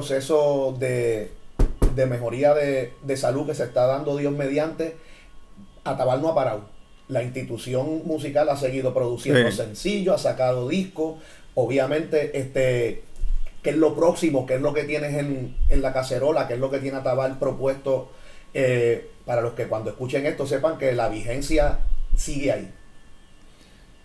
Proceso 0.02 0.76
de, 0.80 1.32
de 1.94 2.06
mejoría 2.08 2.56
de, 2.56 2.94
de 3.04 3.18
salud 3.18 3.46
que 3.46 3.54
se 3.54 3.64
está 3.66 3.86
dando 3.86 4.18
Dios 4.18 4.34
mediante, 4.34 4.98
Atabal 5.84 6.22
no 6.22 6.30
ha 6.30 6.36
parado. 6.36 6.66
La 7.08 7.22
institución 7.22 8.02
musical 8.06 8.50
ha 8.50 8.58
seguido 8.58 8.94
produciendo 8.94 9.52
Sí. 9.52 9.58
sencillos, 9.58 10.16
ha 10.16 10.32
sacado 10.32 10.68
discos. 10.68 11.20
Obviamente, 11.54 12.40
este, 12.40 13.04
¿qué 13.62 13.70
es 13.72 13.78
lo 13.78 13.96
próximo? 13.96 14.46
¿Qué 14.48 14.56
es 14.56 14.62
lo 14.62 14.74
que 14.74 14.86
tienes 14.86 15.14
en, 15.14 15.56
en 15.70 15.82
la 15.84 15.94
cacerola? 15.94 16.48
¿Qué 16.48 16.56
es 16.56 16.60
lo 16.60 16.72
que 16.72 16.80
tiene 16.80 16.98
Atabal 16.98 17.38
propuesto? 17.38 18.12
eh, 18.54 19.08
para 19.26 19.42
los 19.42 19.54
que 19.54 19.68
cuando 19.68 19.92
escuchen 19.92 20.26
esto 20.26 20.46
sepan 20.46 20.78
que 20.78 20.92
la 20.92 21.08
vigencia 21.08 21.80
sigue 22.18 22.52
ahí. 22.52 22.74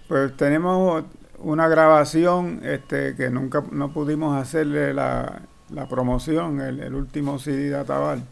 Pues 0.09 0.37
tenemos 0.37 1.05
una 1.39 1.69
grabación 1.69 2.61
este, 2.65 3.17
que 3.17 3.29
nunca 3.31 3.65
no 3.73 3.93
pudimos 3.93 4.41
hacerle 4.41 4.95
la, 4.95 5.43
la 5.71 5.87
promoción, 5.89 6.61
el, 6.61 6.81
el 6.81 6.95
último 6.95 7.39
CD 7.39 7.71
de 7.71 7.77
Atabal, 7.77 8.23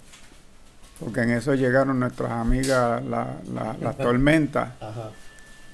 porque 1.00 1.22
en 1.22 1.30
eso 1.30 1.54
llegaron 1.54 1.98
nuestras 2.00 2.30
amigas 2.32 3.04
la- 3.04 3.36
la- 3.52 3.76
las 3.80 3.96
tormentas. 3.98 4.70
Ajá. 4.80 5.10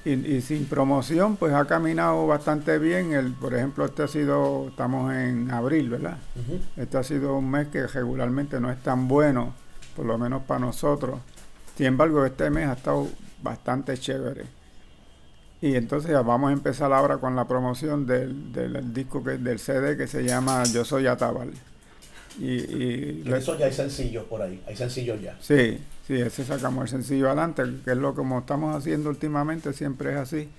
Y, 0.03 0.13
y 0.13 0.41
sin 0.41 0.65
promoción, 0.65 1.35
pues 1.37 1.53
ha 1.53 1.65
caminado 1.65 2.25
bastante 2.25 2.79
bien. 2.79 3.13
El, 3.13 3.33
por 3.33 3.53
ejemplo, 3.53 3.85
este 3.85 4.01
ha 4.01 4.07
sido, 4.07 4.69
estamos 4.69 5.13
en 5.13 5.51
abril, 5.51 5.91
¿verdad? 5.91 6.17
Este 6.75 6.97
ha 6.97 7.03
sido 7.03 7.35
un 7.37 7.51
mes 7.51 7.67
que 7.67 7.85
regularmente 7.85 8.59
no 8.59 8.71
es 8.71 8.81
tan 8.81 9.07
bueno, 9.07 9.53
por 9.95 10.07
lo 10.07 10.17
menos 10.17 10.41
para 10.41 10.59
nosotros. 10.59 11.19
Sin 11.77 11.85
embargo, 11.85 12.25
este 12.25 12.49
mes 12.49 12.67
ha 12.67 12.73
estado 12.73 13.07
bastante 13.43 13.95
chévere. 13.95 14.45
Y 15.61 15.75
entonces 15.75 16.11
ya 16.11 16.21
vamos 16.23 16.49
a 16.49 16.53
empezar 16.53 16.91
ahora 16.91 17.17
con 17.17 17.35
la 17.35 17.47
promoción 17.47 18.07
del, 18.07 18.51
del 18.51 18.93
disco, 18.93 19.23
que, 19.23 19.37
del 19.37 19.59
CD 19.59 19.95
que 19.95 20.07
se 20.07 20.23
llama 20.23 20.63
Yo 20.65 20.83
Soy 20.83 21.05
Atabal. 21.05 21.51
Y, 22.39 22.53
y 22.53 23.23
Y 23.25 23.33
eso 23.33 23.57
ya 23.57 23.67
hay 23.67 23.73
sencillos 23.73 24.25
por 24.25 24.41
ahí, 24.41 24.59
hay 24.65 24.75
sencillos 24.75 25.21
ya. 25.21 25.37
Sí, 25.39 25.79
sí, 26.07 26.19
ese 26.19 26.45
sacamos 26.45 26.83
el 26.83 26.89
sencillo 26.89 27.27
adelante, 27.27 27.63
que 27.85 27.91
es 27.91 27.97
lo 27.97 28.13
que 28.13 28.17
como 28.17 28.39
estamos 28.39 28.75
haciendo 28.75 29.09
últimamente, 29.09 29.71
siempre 29.73 30.13
es 30.13 30.17
así. 30.17 30.49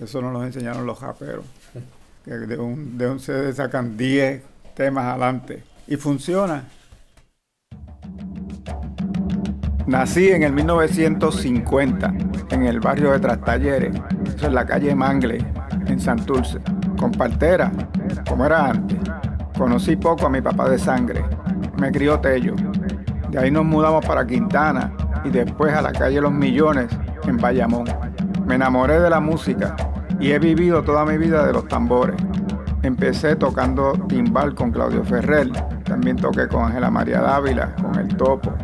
Eso 0.00 0.22
nos 0.22 0.32
lo 0.32 0.44
enseñaron 0.44 0.86
los 0.86 0.98
japeros. 0.98 1.44
Que 2.24 2.30
de 2.30 2.56
un, 2.56 2.96
de 2.98 3.08
un 3.08 3.18
CD 3.18 3.52
sacan 3.52 3.96
10 3.96 4.42
temas 4.76 5.06
adelante. 5.06 5.64
Y 5.88 5.96
funciona. 5.96 6.68
Nací 9.92 10.30
en 10.30 10.42
el 10.42 10.54
1950 10.54 12.14
en 12.48 12.62
el 12.64 12.80
barrio 12.80 13.12
de 13.12 13.20
Trastalleres, 13.20 13.94
es 14.40 14.50
la 14.50 14.64
calle 14.64 14.94
Mangle, 14.94 15.44
en 15.86 16.00
Santurce, 16.00 16.60
con 16.98 17.12
partera, 17.12 17.70
como 18.26 18.46
era 18.46 18.70
antes. 18.70 18.98
Conocí 19.54 19.96
poco 19.96 20.24
a 20.24 20.30
mi 20.30 20.40
papá 20.40 20.70
de 20.70 20.78
sangre, 20.78 21.22
me 21.78 21.92
crió 21.92 22.18
Tello. 22.20 22.54
De 23.28 23.38
ahí 23.38 23.50
nos 23.50 23.66
mudamos 23.66 24.02
para 24.06 24.26
Quintana 24.26 24.94
y 25.26 25.28
después 25.28 25.74
a 25.74 25.82
la 25.82 25.92
calle 25.92 26.22
Los 26.22 26.32
Millones, 26.32 26.86
en 27.26 27.36
Bayamón. 27.36 27.84
Me 28.46 28.54
enamoré 28.54 28.98
de 28.98 29.10
la 29.10 29.20
música 29.20 29.76
y 30.18 30.30
he 30.30 30.38
vivido 30.38 30.82
toda 30.82 31.04
mi 31.04 31.18
vida 31.18 31.44
de 31.44 31.52
los 31.52 31.68
tambores. 31.68 32.16
Empecé 32.82 33.36
tocando 33.36 33.92
timbal 34.08 34.54
con 34.54 34.70
Claudio 34.70 35.04
Ferrer, 35.04 35.52
también 35.84 36.16
toqué 36.16 36.48
con 36.48 36.64
Ángela 36.64 36.90
María 36.90 37.20
Dávila, 37.20 37.74
con 37.76 37.94
El 37.96 38.08
Topo, 38.16 38.54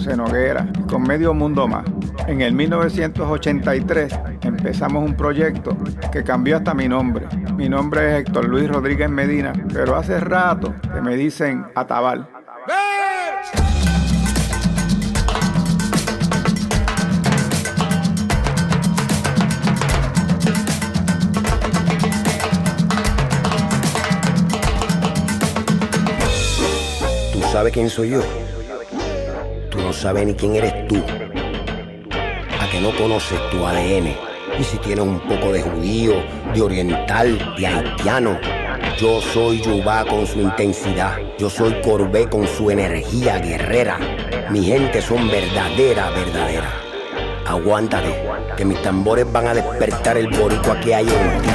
José 0.00 0.16
Noguera 0.16 0.66
y 0.78 0.82
con 0.84 1.02
Medio 1.02 1.34
Mundo 1.34 1.68
Más. 1.68 1.84
En 2.26 2.40
el 2.40 2.54
1983 2.54 4.18
empezamos 4.44 5.04
un 5.04 5.14
proyecto 5.14 5.76
que 6.10 6.24
cambió 6.24 6.56
hasta 6.56 6.72
mi 6.72 6.88
nombre. 6.88 7.26
Mi 7.54 7.68
nombre 7.68 8.08
es 8.08 8.20
Héctor 8.20 8.48
Luis 8.48 8.66
Rodríguez 8.66 9.10
Medina, 9.10 9.52
pero 9.70 9.96
hace 9.96 10.18
rato 10.18 10.74
que 10.80 11.02
me 11.02 11.16
dicen 11.16 11.66
Atabal. 11.74 12.26
¿Tú 27.34 27.42
sabes 27.52 27.70
quién 27.74 27.90
soy 27.90 28.10
yo? 28.10 28.39
No 29.90 29.94
sabes 29.94 30.24
ni 30.24 30.34
quién 30.34 30.54
eres 30.54 30.86
tú. 30.86 31.02
A 32.60 32.70
que 32.70 32.80
no 32.80 32.96
conoces 32.96 33.40
tu 33.50 33.66
ADN. 33.66 34.14
Y 34.56 34.62
si 34.62 34.78
tienes 34.78 35.04
un 35.04 35.18
poco 35.18 35.52
de 35.52 35.62
judío, 35.62 36.12
de 36.54 36.62
oriental, 36.62 37.56
de 37.58 37.66
haitiano. 37.66 38.38
Yo 39.00 39.20
soy 39.20 39.60
Yubá 39.60 40.04
con 40.04 40.28
su 40.28 40.38
intensidad. 40.38 41.18
Yo 41.40 41.50
soy 41.50 41.74
Corbé 41.82 42.28
con 42.28 42.46
su 42.46 42.70
energía 42.70 43.40
guerrera. 43.40 43.98
Mi 44.50 44.62
gente 44.62 45.02
son 45.02 45.28
verdadera, 45.28 46.10
verdadera. 46.10 46.70
Aguántate, 47.48 48.14
que 48.56 48.64
mis 48.64 48.80
tambores 48.82 49.26
van 49.32 49.48
a 49.48 49.54
despertar 49.54 50.16
el 50.18 50.28
boricua 50.28 50.78
que 50.78 50.94
hay 50.94 51.08
en 51.08 51.42
ti. 51.42 51.48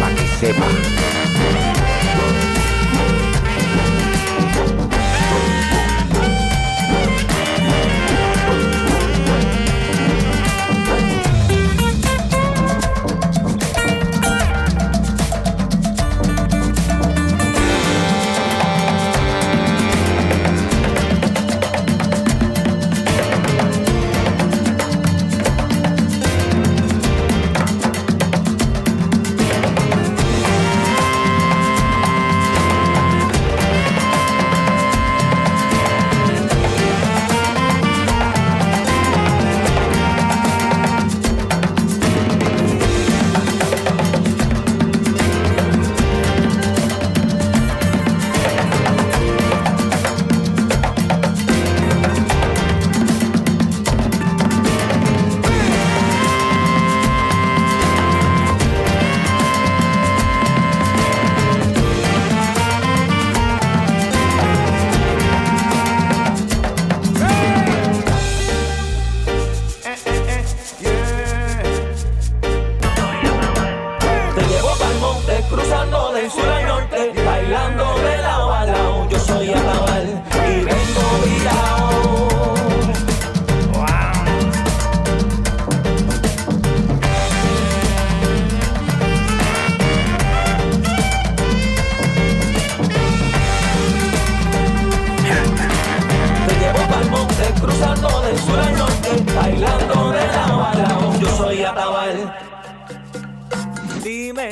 Pa' 0.00 0.08
que 0.08 0.26
sepa. 0.38 1.13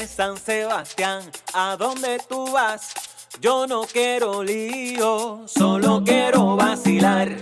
San 0.01 0.39
Sebastián, 0.39 1.21
¿a 1.53 1.77
dónde 1.77 2.19
tú 2.27 2.51
vas? 2.51 2.95
Yo 3.41 3.67
no 3.67 3.83
quiero 3.83 4.43
lío, 4.43 5.43
solo 5.47 6.03
quiero 6.03 6.57
vacilar. 6.57 7.37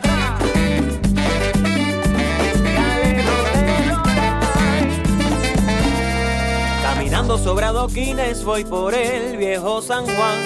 Caminando 6.83 7.39
sobre 7.39 7.67
adoquines 7.67 8.43
voy 8.43 8.65
por 8.65 8.95
el 8.95 9.37
viejo 9.37 9.81
San 9.81 10.05
Juan, 10.05 10.39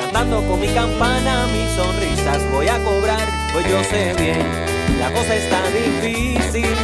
cantando 0.00 0.36
con 0.48 0.60
mi 0.60 0.68
campana 0.68 1.46
mis 1.48 1.70
sonrisas 1.72 2.52
voy 2.52 2.68
a 2.68 2.82
cobrar, 2.84 3.28
pues 3.52 3.68
yo 3.68 3.82
sé 3.84 4.14
bien, 4.14 4.46
la 5.00 5.12
cosa 5.12 5.34
está 5.34 5.60
difícil 5.70 6.76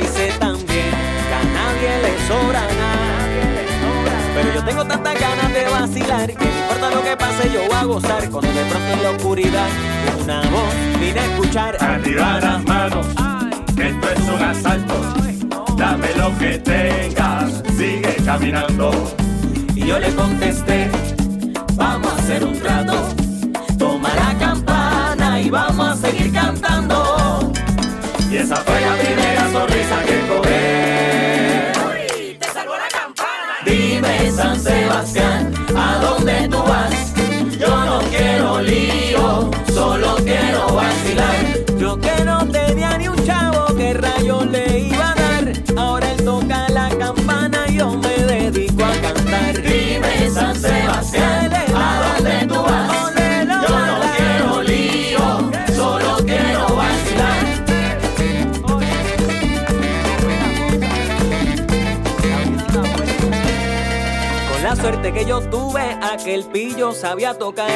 y 0.00 0.06
sé 0.06 0.32
también 0.38 0.90
que 1.28 1.34
a 1.34 1.44
nadie 1.52 2.02
le 2.02 2.28
sobra 2.28 2.83
vacilar. 5.84 6.26
Que 6.26 6.44
no 6.44 6.58
importa 6.60 6.90
lo 6.90 7.02
que 7.02 7.16
pase, 7.16 7.50
yo 7.52 7.60
voy 7.66 7.76
a 7.76 7.84
gozar. 7.84 8.30
Cuando 8.30 8.52
de 8.52 8.64
pronto 8.64 8.92
en 8.92 9.02
la 9.02 9.10
oscuridad, 9.10 9.68
una 10.22 10.40
voz 10.50 10.74
vine 11.00 11.20
a 11.20 11.24
escuchar. 11.24 11.76
Arriba 11.80 12.40
las 12.40 12.64
manos, 12.64 13.06
que 13.76 13.88
esto 13.88 14.10
es 14.10 14.20
un 14.20 14.42
asalto. 14.42 14.94
Dame 15.76 16.08
lo 16.16 16.38
que 16.38 16.58
tengas, 16.58 17.62
sigue 17.76 18.16
caminando. 18.24 18.90
Y 19.74 19.86
yo 19.86 19.98
le 19.98 20.14
contesté, 20.14 20.90
vamos 21.74 22.12
a 22.12 22.16
hacer 22.16 22.44
un 22.44 22.58
trato. 22.58 23.08
Toma 23.78 24.08
la 24.14 24.38
campana 24.38 25.40
y 25.40 25.50
vamos 25.50 25.88
a 25.88 25.96
seguir 25.96 26.32
cantando. 26.32 27.52
Y 28.30 28.36
esa 28.36 28.56
fue 28.56 28.80
la 28.80 29.03
Dime, 49.62 50.30
San 50.30 50.54
Sebastián, 50.60 51.52
¿a 51.74 52.16
dónde 52.16 52.46
tú? 52.46 52.54
Yo 52.54 53.78
no 53.86 54.00
quiero 54.16 54.62
lío, 54.62 55.50
solo 55.74 56.16
quiero 56.24 56.74
vacilar. 56.74 57.64
Con 64.52 64.62
la 64.62 64.76
suerte 64.76 65.12
que 65.12 65.24
yo 65.24 65.40
tuve, 65.42 65.96
aquel 66.02 66.44
pillo 66.44 66.92
sabía 66.92 67.34
tocar. 67.34 67.70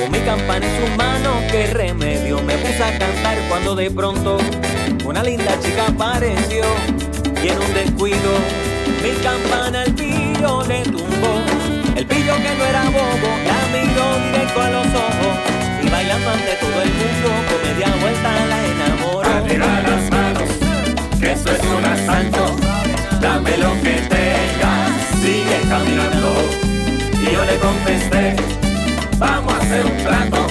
Con 0.00 0.10
mi 0.12 0.18
campana 0.20 0.66
en 0.66 0.80
sus 0.80 0.96
manos, 0.96 1.34
qué 1.50 1.66
remedio 1.68 2.40
me 2.42 2.56
puse 2.58 2.82
a 2.82 2.98
cantar 2.98 3.36
cuando 3.48 3.74
de 3.74 3.90
pronto 3.90 4.38
una 5.04 5.22
linda 5.22 5.58
chica 5.60 5.86
apareció 5.88 6.64
y 7.42 7.48
en 7.48 7.58
un 7.58 7.74
descuido 7.74 8.30
mi 9.02 9.10
campana 9.22 9.82
al 9.82 9.92
pillo 9.94 10.07
le 10.40 10.82
tumbó. 10.84 11.42
El 11.96 12.06
pillo 12.06 12.34
que 12.36 12.54
no 12.56 12.64
era 12.64 12.84
bobo 12.90 13.30
la 13.44 13.58
miró 13.74 14.06
directo 14.30 14.62
a 14.62 14.70
los 14.70 14.86
ojos 14.86 15.34
y 15.82 15.88
bailando 15.88 16.30
ante 16.30 16.52
todo 16.60 16.82
el 16.82 16.90
mundo 17.00 17.28
con 17.48 17.58
media 17.68 17.88
vuelta 18.00 18.30
la 18.46 18.58
enamoró. 18.64 19.28
Arriba 19.28 19.66
las 19.82 20.10
manos, 20.10 20.48
que 21.18 21.32
esto 21.32 21.50
es 21.50 21.62
un 21.64 21.84
asalto. 21.84 22.56
Dame 23.20 23.56
lo 23.58 23.72
que 23.82 23.94
tengas, 24.14 24.90
sigue 25.20 25.58
caminando. 25.68 26.30
Y 27.20 27.32
yo 27.32 27.44
le 27.44 27.56
contesté, 27.56 28.36
vamos 29.18 29.54
a 29.54 29.56
hacer 29.58 29.86
un 29.86 29.96
trato. 30.04 30.46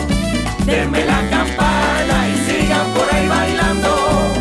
Denme 0.65 1.05
la 1.05 1.21
campana 1.29 2.27
y 2.27 2.51
sigan 2.51 2.87
por 2.93 3.07
ahí 3.15 3.27
bailando. 3.27 4.33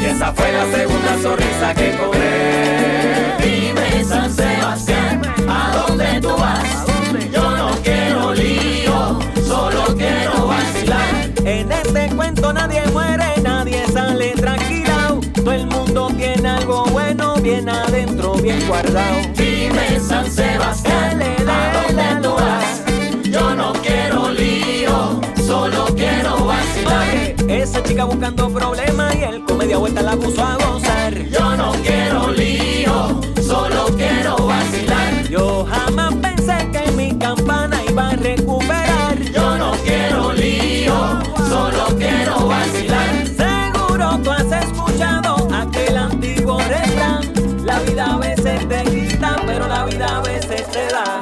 Y 0.00 0.04
esa 0.06 0.32
fue 0.32 0.50
la 0.52 0.64
segunda 0.74 1.18
sonrisa 1.22 1.74
que 1.74 1.96
cobré. 1.98 3.13
San 4.14 4.32
Sebastián, 4.32 5.22
¿a 5.48 5.74
dónde 5.74 6.20
tú 6.20 6.28
vas? 6.38 6.86
Yo 7.32 7.56
no 7.56 7.70
quiero 7.82 8.32
lío, 8.32 9.18
solo 9.44 9.82
quiero 9.96 10.46
vacilar. 10.46 11.32
En 11.44 11.72
este 11.72 12.14
cuento 12.14 12.52
nadie 12.52 12.82
muere, 12.92 13.24
nadie 13.42 13.84
sale 13.92 14.30
tranquilao. 14.36 15.18
Todo 15.34 15.50
el 15.50 15.66
mundo 15.66 16.12
tiene 16.16 16.48
algo 16.48 16.84
bueno, 16.92 17.34
bien 17.42 17.68
adentro, 17.68 18.34
bien 18.34 18.64
guardado. 18.68 19.16
Dime 19.36 19.98
San 19.98 20.30
Sebastián, 20.30 21.20
¿a 21.48 21.82
dónde 21.82 22.22
tú 22.22 22.34
vas? 22.34 22.82
Yo 23.24 23.54
no 23.56 23.72
quiero 23.82 24.30
lío, 24.30 25.20
solo 25.44 25.86
quiero 25.96 26.46
vacilar. 26.46 27.34
Esa 27.48 27.82
chica 27.82 28.04
buscando 28.04 28.48
problemas 28.48 29.12
y 29.16 29.24
él 29.24 29.44
con 29.44 29.58
media 29.58 29.76
vuelta 29.76 30.02
la 30.02 30.14
puso 30.16 30.40
a 30.40 30.54
gozar. 30.54 31.12
Yo 31.14 31.56
no 31.56 31.72
quiero 31.82 32.30
lío, 32.30 32.73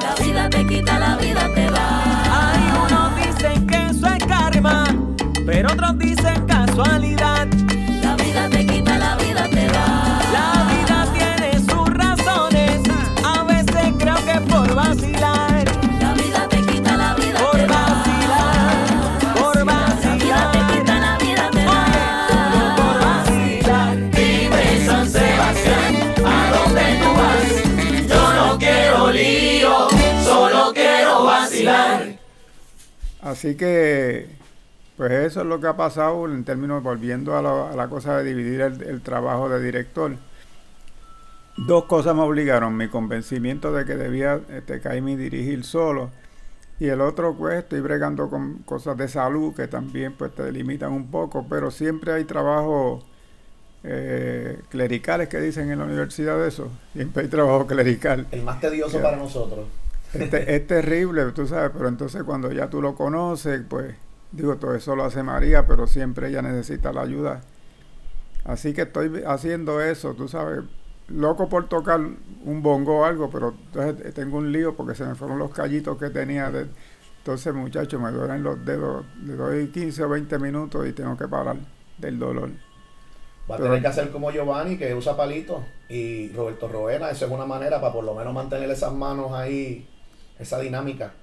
La 0.03 0.15
vida 0.15 0.49
te 0.49 0.67
quita, 0.67 0.99
la 0.99 1.15
vida 1.15 1.49
te 1.55 1.65
da. 1.71 2.51
Hay 2.51 2.63
unos 2.85 3.15
dicen 3.15 3.67
que 3.67 3.85
eso 3.87 4.07
es 4.07 4.25
karma, 4.25 4.83
pero 5.45 5.71
otros 5.71 5.97
dicen 5.97 6.45
casualidad. 6.45 7.32
Así 33.33 33.55
que, 33.55 34.27
pues 34.95 35.11
eso 35.11 35.41
es 35.41 35.47
lo 35.47 35.59
que 35.59 35.65
ha 35.67 35.75
pasado 35.75 36.25
en 36.31 36.43
términos, 36.43 36.83
volviendo 36.83 37.35
a, 37.35 37.41
la- 37.41 37.71
a 37.71 37.75
la 37.75 37.87
cosa 37.89 38.15
de 38.17 38.23
dividir 38.23 38.61
el, 38.61 38.81
el 38.83 39.01
trabajo 39.01 39.49
de 39.49 39.59
director. 39.59 40.11
Dos 41.57 41.85
cosas 41.85 42.15
me 42.15 42.21
obligaron, 42.21 42.77
mi 42.77 42.87
convencimiento 42.89 43.73
de 43.73 43.85
que 43.85 43.95
debía 43.95 44.39
este, 44.49 44.79
caerme 44.81 45.13
y 45.13 45.15
dirigir 45.15 45.63
solo. 45.63 46.11
Y 46.79 46.87
el 46.89 47.01
otro, 47.01 47.33
pues, 47.35 47.55
estoy 47.59 47.81
bregando 47.81 48.29
con 48.29 48.59
cosas 48.65 48.97
de 48.97 49.07
salud 49.07 49.55
que 49.55 49.67
también 49.67 50.13
pues 50.13 50.31
te 50.35 50.51
limitan 50.51 50.91
un 50.91 51.07
poco, 51.09 51.45
pero 51.49 51.71
siempre 51.71 52.13
hay 52.13 52.25
trabajo 52.25 53.03
eh, 53.83 54.59
clericales 54.69 55.27
que 55.27 55.39
dicen 55.39 55.71
en 55.71 55.79
la 55.79 55.85
universidad 55.85 56.45
eso. 56.45 56.69
Siempre 56.93 57.23
hay 57.23 57.29
trabajo 57.29 57.65
clerical. 57.65 58.27
El 58.31 58.43
más 58.43 58.59
tedioso 58.59 58.97
Ya. 58.97 59.03
para 59.03 59.17
nosotros. 59.17 59.65
Este- 60.13 60.55
es 60.55 60.67
terrible, 60.67 61.31
tú 61.31 61.47
sabes, 61.47 61.71
pero 61.73 61.87
entonces 61.87 62.23
cuando 62.23 62.51
ya 62.51 62.69
tú 62.69 62.81
lo 62.81 62.95
conoces, 62.95 63.61
pues 63.67 63.95
digo, 64.31 64.57
todo 64.57 64.75
eso 64.75 64.95
lo 64.95 65.05
hace 65.05 65.23
María, 65.23 65.65
pero 65.67 65.87
siempre 65.87 66.29
ella 66.29 66.41
necesita 66.41 66.93
la 66.93 67.01
ayuda. 67.01 67.41
Así 68.45 68.73
que 68.73 68.83
estoy 68.83 69.23
haciendo 69.25 69.81
eso, 69.81 70.13
tú 70.15 70.27
sabes, 70.27 70.61
loco 71.07 71.47
por 71.49 71.67
tocar 71.69 71.99
un 71.99 72.61
bongo 72.61 72.99
o 72.99 73.05
algo, 73.05 73.29
pero 73.29 73.55
entonces 73.73 74.13
tengo 74.13 74.37
un 74.37 74.51
lío 74.51 74.75
porque 74.75 74.95
se 74.95 75.05
me 75.05 75.15
fueron 75.15 75.39
los 75.39 75.51
callitos 75.51 75.97
que 75.97 76.09
tenía. 76.09 76.51
de- 76.51 76.67
entonces, 77.19 77.53
muchachos, 77.53 78.01
me 78.01 78.11
duelen 78.11 78.43
los 78.43 78.65
dedos, 78.65 79.05
le 79.23 79.35
doy 79.35 79.67
15 79.69 80.03
o 80.03 80.09
20 80.09 80.37
minutos 80.39 80.85
y 80.85 80.91
tengo 80.91 81.17
que 81.17 81.25
parar 81.27 81.55
del 81.97 82.19
dolor. 82.19 82.49
Va 83.49 83.55
a 83.55 83.59
tener 83.59 83.81
que 83.81 83.87
hacer 83.87 84.09
como 84.11 84.29
Giovanni, 84.31 84.77
que 84.77 84.93
usa 84.93 85.15
palitos, 85.15 85.63
y 85.89 86.29
Roberto 86.33 86.67
Roena, 86.67 87.09
eso 87.11 87.25
es 87.25 87.31
una 87.31 87.45
manera 87.45 87.79
para 87.79 87.93
por 87.93 88.03
lo 88.03 88.13
menos 88.13 88.33
mantener 88.33 88.69
esas 88.69 88.93
manos 88.93 89.31
ahí, 89.33 89.87
esa 90.43 90.59
dinámica. 90.59 91.13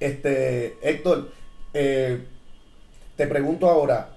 Este, 0.00 0.78
Héctor, 0.82 1.30
eh, 1.74 2.26
te 3.16 3.26
pregunto 3.26 3.68
ahora, 3.68 4.16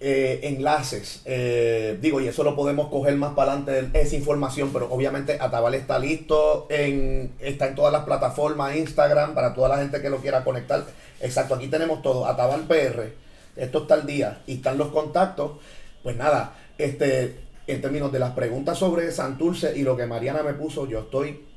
eh, 0.00 0.40
enlaces, 0.44 1.22
eh, 1.24 1.98
digo, 2.00 2.20
y 2.20 2.26
eso 2.26 2.42
lo 2.42 2.56
podemos 2.56 2.88
coger 2.88 3.14
más 3.16 3.34
para 3.34 3.52
adelante, 3.52 4.00
esa 4.00 4.16
información, 4.16 4.70
pero 4.72 4.90
obviamente 4.90 5.36
Atabal 5.40 5.74
está 5.74 5.98
listo, 5.98 6.66
está 6.70 7.68
en 7.68 7.74
todas 7.74 7.92
las 7.92 8.04
plataformas, 8.04 8.74
Instagram, 8.74 9.34
para 9.34 9.54
toda 9.54 9.68
la 9.68 9.78
gente 9.78 10.00
que 10.00 10.10
lo 10.10 10.18
quiera 10.18 10.42
conectar. 10.42 10.84
Exacto, 11.20 11.54
aquí 11.54 11.68
tenemos 11.68 12.02
todo, 12.02 12.26
Atabal 12.26 12.62
PR, 12.62 13.12
esto 13.56 13.82
está 13.82 13.94
al 13.94 14.06
día, 14.06 14.40
y 14.46 14.54
están 14.54 14.78
los 14.78 14.88
contactos. 14.88 15.58
Pues 16.02 16.16
nada, 16.16 16.54
este, 16.78 17.36
en 17.66 17.80
términos 17.80 18.10
de 18.10 18.18
las 18.18 18.32
preguntas 18.32 18.78
sobre 18.78 19.12
Santurce 19.12 19.76
y 19.76 19.82
lo 19.82 19.96
que 19.96 20.06
Mariana 20.06 20.42
me 20.42 20.54
puso, 20.54 20.88
yo 20.88 21.00
estoy 21.00 21.49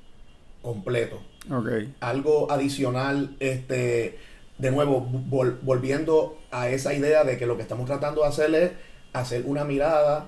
completo 0.64 1.22
algo 2.00 2.52
adicional, 2.52 3.36
este, 3.40 4.18
de 4.58 4.72
nuevo, 4.72 5.06
vol- 5.30 5.60
volviendo 5.62 6.40
a 6.52 6.70
esa 6.70 6.94
idea 6.96 7.24
de 7.24 7.38
que 7.38 7.46
lo 7.46 7.56
que 7.58 7.64
estamos 7.64 7.86
tratando 7.86 8.22
de 8.24 8.28
hacer 8.30 8.56
es 8.56 8.72
hacer 9.14 9.44
una 9.46 9.64
mirada 9.66 10.26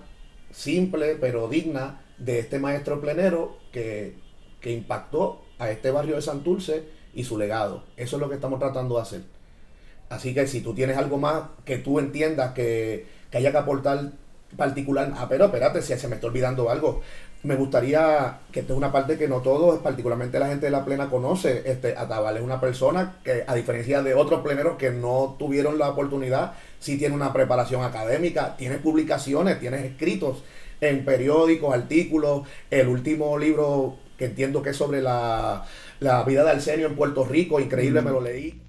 simple 0.52 1.16
pero 1.20 1.48
digna 1.48 2.02
de 2.18 2.40
este 2.40 2.60
maestro 2.60 3.02
plenero 3.02 3.58
que, 3.72 4.16
que 4.62 4.72
impactó 4.72 5.42
a 5.58 5.72
este 5.72 5.90
barrio 5.92 6.16
de 6.16 6.22
Santurce 6.22 6.84
y 7.14 7.24
su 7.24 7.38
legado. 7.38 7.84
Eso 7.98 8.18
es 8.18 8.22
lo 8.22 8.30
que 8.30 8.36
estamos 8.36 8.60
tratando 8.60 8.96
de 8.98 9.02
hacer. 9.02 9.22
Así 10.10 10.34
que 10.34 10.48
si 10.48 10.62
tú 10.62 10.74
tienes 10.76 10.98
algo 10.98 11.18
más 11.18 11.44
que 11.66 11.78
tú 11.78 11.98
entiendas 12.00 12.54
que, 12.54 13.08
que 13.32 13.38
haya 13.38 13.52
que 13.52 13.58
aportar 13.58 14.12
particular, 14.56 15.12
ah, 15.16 15.28
pero 15.28 15.46
espérate, 15.46 15.82
si 15.82 15.98
se 15.98 16.08
me 16.08 16.16
está 16.16 16.28
olvidando 16.28 16.70
algo. 16.70 17.02
Me 17.46 17.56
gustaría 17.56 18.40
que 18.52 18.62
esta 18.62 18.74
es 18.74 18.78
una 18.78 18.92
parte 18.92 19.20
que 19.20 19.28
no 19.28 19.42
todos, 19.42 19.80
particularmente 19.82 20.40
la 20.40 20.48
gente 20.48 20.66
de 20.66 20.72
la 20.72 20.84
plena 20.84 21.12
conoce. 21.12 21.62
Este, 21.70 21.96
Atabal 21.96 22.38
es 22.38 22.44
una 22.44 22.60
persona 22.60 23.18
que, 23.24 23.44
a 23.46 23.54
diferencia 23.54 24.02
de 24.02 24.16
otros 24.16 24.42
pleneros 24.42 24.78
que 24.78 24.90
no 24.90 25.36
tuvieron 25.38 25.78
la 25.78 25.90
oportunidad, 25.90 26.54
sí 26.80 26.98
tiene 26.98 27.14
una 27.14 27.32
preparación 27.34 27.84
académica, 27.84 28.58
tiene 28.58 28.80
publicaciones, 28.80 29.60
tiene 29.60 29.86
escritos 29.86 30.44
en 30.82 31.06
periódicos, 31.06 31.72
artículos. 31.72 32.48
El 32.72 32.88
último 32.88 33.38
libro 33.38 33.98
que 34.18 34.26
entiendo 34.26 34.64
que 34.64 34.72
es 34.72 34.78
sobre 34.78 35.04
la, 35.04 35.66
la 36.00 36.24
vida 36.24 36.44
de 36.44 36.50
Arsenio 36.50 36.88
en 36.88 36.96
Puerto 36.96 37.26
Rico, 37.26 37.60
increíble, 37.60 38.02
me 38.02 38.10
lo 38.10 38.22
leí. 38.22 38.60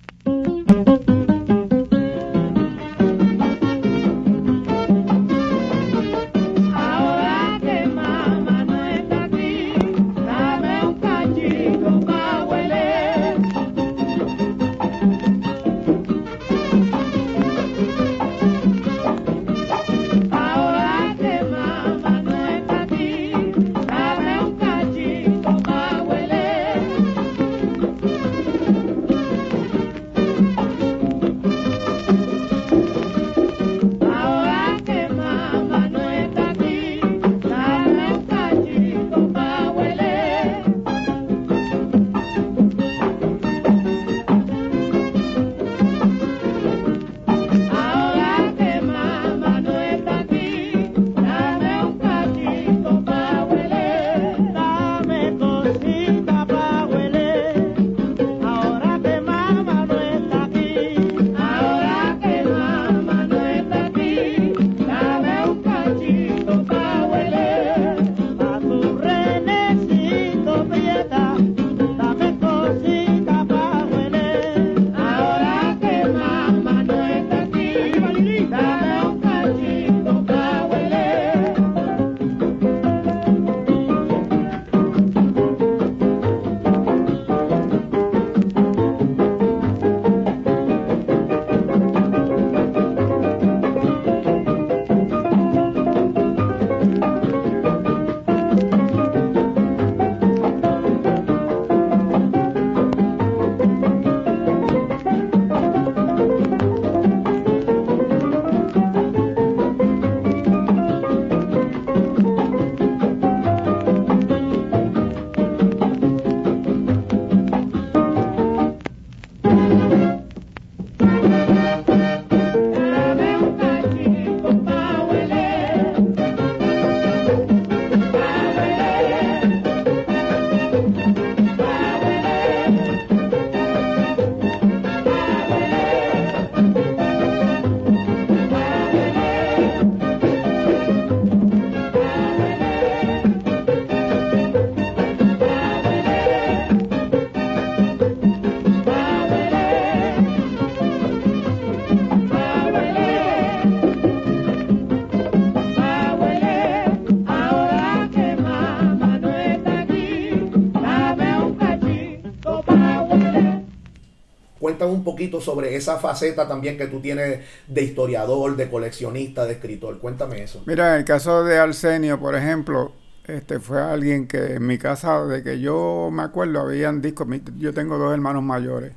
Poquito 165.16 165.40
sobre 165.40 165.76
esa 165.76 165.98
faceta 165.98 166.46
también 166.46 166.76
que 166.76 166.88
tú 166.88 167.00
tienes 167.00 167.40
de 167.66 167.82
historiador, 167.82 168.54
de 168.54 168.68
coleccionista, 168.68 169.46
de 169.46 169.54
escritor. 169.54 169.98
Cuéntame 169.98 170.42
eso. 170.42 170.62
Mira, 170.66 170.92
en 170.92 170.98
el 171.00 171.04
caso 171.06 171.42
de 171.42 171.58
Arsenio, 171.58 172.20
por 172.20 172.36
ejemplo, 172.36 172.92
este 173.24 173.58
fue 173.58 173.80
alguien 173.80 174.28
que 174.28 174.56
en 174.56 174.66
mi 174.66 174.76
casa, 174.76 175.24
de 175.24 175.42
que 175.42 175.58
yo 175.58 176.10
me 176.12 176.22
acuerdo, 176.22 176.60
habían 176.60 177.00
discos, 177.00 177.26
yo 177.56 177.72
tengo 177.72 177.96
dos 177.96 178.12
hermanos 178.12 178.42
mayores, 178.42 178.92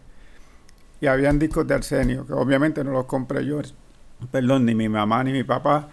y 0.99 1.07
habían 1.07 1.39
discos 1.39 1.65
de 1.65 1.76
Arsenio, 1.76 2.28
que 2.28 2.34
obviamente 2.34 2.84
no 2.84 2.91
los 2.91 3.05
compré 3.05 3.45
yo, 3.45 3.61
perdón, 4.30 4.65
ni 4.65 4.76
mi 4.76 4.89
mamá 4.89 5.24
ni 5.24 5.32
mi 5.32 5.45
papá, 5.45 5.88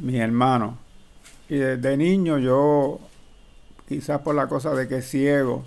mis 0.00 0.16
hermanos. 0.16 0.74
Y 1.48 1.58
desde 1.58 1.96
niño 1.96 2.38
yo, 2.38 2.98
quizás 3.86 4.18
por 4.22 4.34
la 4.34 4.48
cosa 4.48 4.74
de 4.74 4.88
que 4.88 5.00
ciego, 5.00 5.64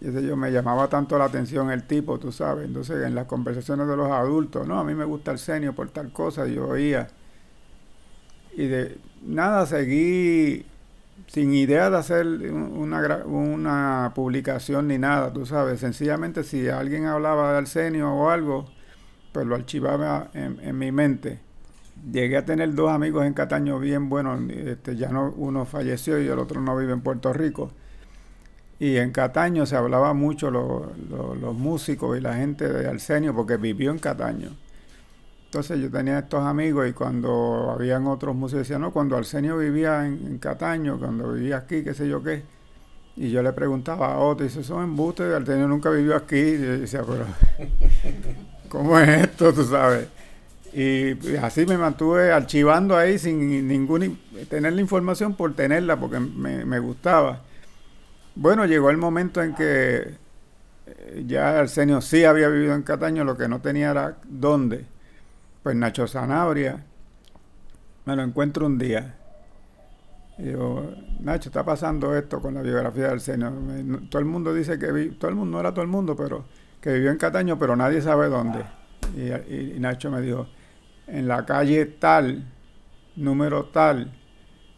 y 0.00 0.08
ese 0.08 0.22
yo 0.26 0.36
me 0.36 0.50
llamaba 0.52 0.88
tanto 0.88 1.18
la 1.18 1.24
atención 1.26 1.70
el 1.70 1.84
tipo, 1.86 2.18
tú 2.18 2.32
sabes. 2.32 2.66
Entonces, 2.66 3.04
en 3.06 3.14
las 3.14 3.26
conversaciones 3.26 3.88
de 3.88 3.96
los 3.96 4.10
adultos, 4.10 4.66
no, 4.66 4.78
a 4.78 4.84
mí 4.84 4.94
me 4.94 5.04
gusta 5.04 5.32
Arsenio 5.32 5.74
por 5.74 5.90
tal 5.90 6.12
cosa, 6.12 6.46
yo 6.46 6.68
oía. 6.68 7.08
Y 8.54 8.66
de 8.66 8.98
nada, 9.22 9.66
seguí 9.66 10.64
sin 11.26 11.52
idea 11.54 11.90
de 11.90 11.96
hacer 11.98 12.26
un- 12.26 12.72
una, 12.76 13.24
una 13.26 14.12
publicación 14.14 14.88
ni 14.88 14.98
nada, 14.98 15.32
tú 15.32 15.46
sabes. 15.46 15.80
Sencillamente, 15.80 16.44
si 16.44 16.68
alguien 16.68 17.06
hablaba 17.06 17.52
de 17.52 17.58
Arsenio 17.58 18.12
o 18.12 18.30
algo, 18.30 18.66
pues 19.32 19.46
lo 19.46 19.56
archivaba 19.56 20.30
en, 20.34 20.58
en 20.62 20.78
mi 20.78 20.92
mente. 20.92 21.40
Llegué 22.12 22.38
a 22.38 22.44
tener 22.46 22.74
dos 22.74 22.90
amigos 22.92 23.26
en 23.26 23.34
Cataño 23.34 23.78
bien 23.80 24.08
buenos, 24.10 24.40
este, 24.50 24.96
ya 24.96 25.10
no, 25.10 25.32
uno 25.36 25.66
falleció 25.66 26.20
y 26.22 26.28
el 26.28 26.38
otro 26.38 26.60
no 26.62 26.76
vive 26.76 26.92
en 26.94 27.02
Puerto 27.02 27.32
Rico. 27.32 27.72
Y 28.78 28.96
en 28.98 29.10
Cataño 29.12 29.64
se 29.66 29.76
hablaba 29.76 30.12
mucho 30.14 30.50
lo- 30.50 30.92
lo- 31.10 31.34
los 31.34 31.54
músicos 31.56 32.18
y 32.18 32.20
la 32.20 32.34
gente 32.34 32.68
de 32.68 32.88
Arsenio 32.88 33.34
porque 33.34 33.56
vivió 33.56 33.90
en 33.90 33.98
Cataño. 33.98 34.50
Entonces 35.46 35.80
yo 35.80 35.90
tenía 35.90 36.18
estos 36.20 36.44
amigos 36.44 36.88
y 36.88 36.92
cuando 36.92 37.70
habían 37.70 38.06
otros 38.06 38.34
músicos 38.36 38.60
decían, 38.62 38.82
no, 38.82 38.92
cuando 38.92 39.16
Arsenio 39.16 39.56
vivía 39.58 40.06
en, 40.06 40.38
Cataño, 40.38 40.98
cuando 40.98 41.32
vivía 41.32 41.58
aquí, 41.58 41.82
qué 41.82 41.94
sé 41.94 42.08
yo 42.08 42.22
qué. 42.22 42.42
Y 43.16 43.30
yo 43.30 43.42
le 43.42 43.52
preguntaba 43.52 44.14
a 44.14 44.18
otro, 44.18 44.44
dice, 44.46 44.64
son 44.64 44.84
embustes, 44.84 45.32
Arsenio 45.34 45.68
nunca 45.68 45.90
vivió 45.90 46.16
aquí. 46.16 46.36
Y 46.36 46.58
yo 46.62 46.78
decía, 46.78 47.02
pero, 47.06 47.26
¿cómo 48.68 48.98
es 48.98 49.08
esto, 49.24 49.52
tú 49.52 49.64
sabes? 49.64 50.08
Y 50.74 51.36
así 51.36 51.66
me 51.66 51.78
mantuve 51.78 52.32
archivando 52.32 52.96
ahí 52.96 53.18
sin 53.18 53.68
ningún, 53.68 54.18
tener 54.50 54.72
la 54.74 54.80
información 54.80 55.34
por 55.34 55.54
tenerla, 55.54 55.98
porque 55.98 56.20
me, 56.20 56.64
me 56.64 56.78
gustaba. 56.80 57.42
Bueno, 58.36 58.66
llegó 58.66 58.90
el 58.90 58.98
momento 58.98 59.42
en 59.42 59.54
que 59.54 60.14
eh, 60.86 61.24
ya 61.26 61.58
Arsenio 61.60 62.00
sí 62.00 62.24
había 62.24 62.48
vivido 62.48 62.74
en 62.74 62.82
Cataño, 62.82 63.24
lo 63.24 63.36
que 63.36 63.48
no 63.48 63.60
tenía 63.60 63.90
era 63.90 64.18
dónde. 64.28 64.86
Pues 65.62 65.76
Nacho 65.76 66.06
Sanabria 66.08 66.84
me 68.06 68.16
lo 68.16 68.22
encuentro 68.22 68.66
un 68.66 68.78
día. 68.78 69.14
Y 70.38 70.42
digo, 70.44 70.92
Nacho, 71.20 71.48
está 71.48 71.64
pasando 71.64 72.14
esto 72.14 72.40
con 72.40 72.54
la 72.54 72.62
biografía 72.62 73.04
de 73.04 73.10
Arsenio. 73.12 73.52
Todo 74.10 74.18
el 74.20 74.26
mundo 74.26 74.52
dice 74.52 74.78
que 74.78 74.92
vi, 74.92 75.10
todo 75.12 75.30
el 75.30 75.36
mundo, 75.36 75.52
no 75.56 75.60
era 75.60 75.72
todo 75.72 75.82
el 75.82 75.88
mundo, 75.90 76.14
pero 76.14 76.44
que 76.80 76.92
vivió 76.92 77.10
en 77.10 77.16
Cataño, 77.16 77.58
pero 77.58 77.74
nadie 77.74 78.02
sabe 78.02 78.28
dónde. 78.28 78.64
Y- 79.16 79.76
y 79.76 79.80
Nacho 79.80 80.10
me 80.10 80.20
dijo, 80.20 80.46
en 81.06 81.26
la 81.28 81.46
calle 81.46 81.86
tal, 81.86 82.44
número 83.16 83.66
tal, 83.66 84.12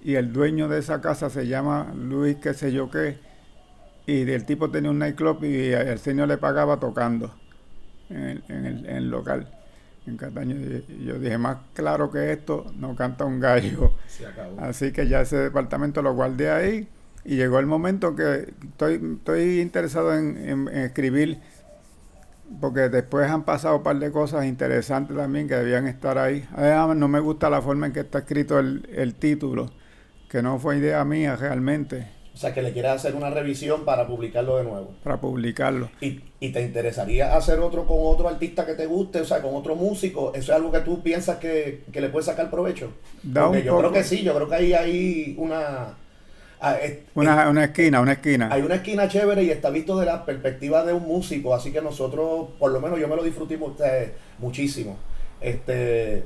y 0.03 0.15
el 0.17 0.33
dueño 0.33 0.69
de 0.69 0.79
esa 0.81 1.01
casa 1.01 1.31
se 1.31 1.49
llama 1.49 1.93
Luis 1.97 2.37
qué 2.37 2.55
sé 2.55 2.73
yo 2.73 2.91
qué, 2.91 3.19
y 4.13 4.31
el 4.31 4.45
tipo 4.45 4.71
tenía 4.71 4.91
un 4.91 4.99
nightclub 4.99 5.45
y 5.45 5.73
el 5.73 5.99
señor 5.99 6.29
le 6.29 6.39
pagaba 6.39 6.79
tocando 6.81 7.35
en 8.11 8.17
el, 8.23 8.45
en 8.49 8.65
el- 8.67 8.87
en 8.87 8.97
el 8.97 9.11
local. 9.11 9.49
En 10.07 10.17
Cataño, 10.17 10.57
y 10.57 11.05
yo 11.05 11.19
dije, 11.19 11.37
más 11.37 11.59
claro 11.75 12.11
que 12.11 12.33
esto, 12.33 12.65
no 12.79 12.97
canta 12.97 13.27
un 13.27 13.41
gallo. 13.41 13.93
Se 14.07 14.25
acabó. 14.27 14.59
Así 14.61 14.91
que 14.93 15.07
ya 15.07 15.21
ese 15.21 15.37
departamento 15.37 16.01
lo 16.01 16.15
guardé 16.15 16.51
ahí 16.51 16.89
y 17.27 17.37
llegó 17.37 17.59
el 17.59 17.67
momento 17.67 18.17
que 18.17 18.55
estoy, 18.71 18.95
estoy 19.19 19.61
interesado 19.61 20.15
en, 20.17 20.39
en- 20.39 20.69
en 20.69 20.79
escribir 20.79 21.39
porque 22.63 22.89
después 22.89 23.31
han 23.31 23.43
pasado 23.45 23.77
un 23.77 23.83
par 23.83 23.99
de 23.99 24.11
cosas 24.11 24.47
interesantes 24.47 25.15
también 25.15 25.47
que 25.49 25.55
debían 25.55 25.87
estar 25.87 26.17
ahí. 26.17 26.49
Además, 26.57 26.97
no 26.97 27.07
me 27.09 27.21
gusta 27.21 27.51
la 27.51 27.61
forma 27.61 27.87
en 27.89 27.93
que 27.93 28.01
está 28.01 28.21
escrito 28.21 28.59
el, 28.59 28.89
el 28.91 29.15
título, 29.15 29.71
que 30.31 30.41
no 30.43 30.59
fue 30.59 30.79
idea 30.79 31.05
mía 31.05 31.37
realmente 31.37 32.09
O 32.39 32.41
sea, 32.41 32.55
que 32.55 32.63
le 32.63 32.73
quieras 32.73 32.95
hacer 33.05 33.17
una 33.17 33.31
revisión 33.31 33.85
para 33.85 34.07
publicarlo 34.07 34.59
de 34.59 34.63
nuevo. 34.63 34.95
para 35.03 35.21
publicarlo. 35.21 35.91
¿Y, 36.01 36.21
y 36.39 36.51
te 36.53 36.63
interesaría 36.63 37.35
hacer 37.35 37.59
otro 37.59 37.85
con 37.85 37.97
otro 38.01 38.29
artista 38.29 38.65
que 38.65 38.75
te 38.75 38.87
guste, 38.87 39.21
o 39.23 39.25
sea, 39.25 39.43
con 39.43 39.57
otro 39.57 39.75
músico? 39.75 40.33
¿Eso 40.33 40.53
es 40.53 40.57
algo 40.57 40.71
que 40.71 40.79
tú 40.79 41.03
piensas 41.03 41.39
que, 41.39 41.83
que 41.93 42.01
le 42.01 42.11
puedes 42.11 42.27
sacar 42.27 42.49
provecho? 42.49 42.93
Da 43.25 43.47
Porque 43.47 43.59
un 43.59 43.65
yo 43.65 43.71
poco. 43.73 43.81
creo 43.81 43.93
que 43.93 44.05
sí, 44.05 44.23
yo 44.23 44.37
creo 44.37 44.49
que 44.49 44.55
ahí 44.55 44.73
hay 44.73 45.35
una... 45.37 45.97
ah, 46.61 46.77
es- 46.81 46.99
Una, 47.17 47.49
una 47.51 47.65
esquina, 47.65 48.01
una 48.01 48.13
esquina. 48.13 48.49
Hay 48.53 48.63
una 48.63 48.77
esquina 48.77 49.09
chévere 49.09 49.43
y 49.43 49.51
está 49.51 49.71
visto 49.71 49.99
de 49.99 50.07
la 50.07 50.25
perspectiva 50.25 50.85
de 50.85 50.93
un 50.93 51.09
músico, 51.09 51.53
así 51.57 51.73
que 51.73 51.83
nosotros, 51.83 52.51
por 52.61 52.71
lo 52.71 52.81
menos 52.81 53.01
yo 53.01 53.09
me 53.09 53.17
lo 53.17 53.25
disfruté 53.25 53.59
eh, 53.85 54.13
muchísimo. 54.39 54.97
Este, 55.41 56.23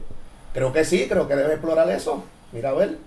creo 0.52 0.74
que 0.74 0.84
sí, 0.84 1.06
creo 1.08 1.26
que 1.26 1.36
debes 1.36 1.52
explorar 1.52 1.88
eso. 1.88 2.22
Mira, 2.52 2.68
a 2.68 2.74
ver. 2.74 2.98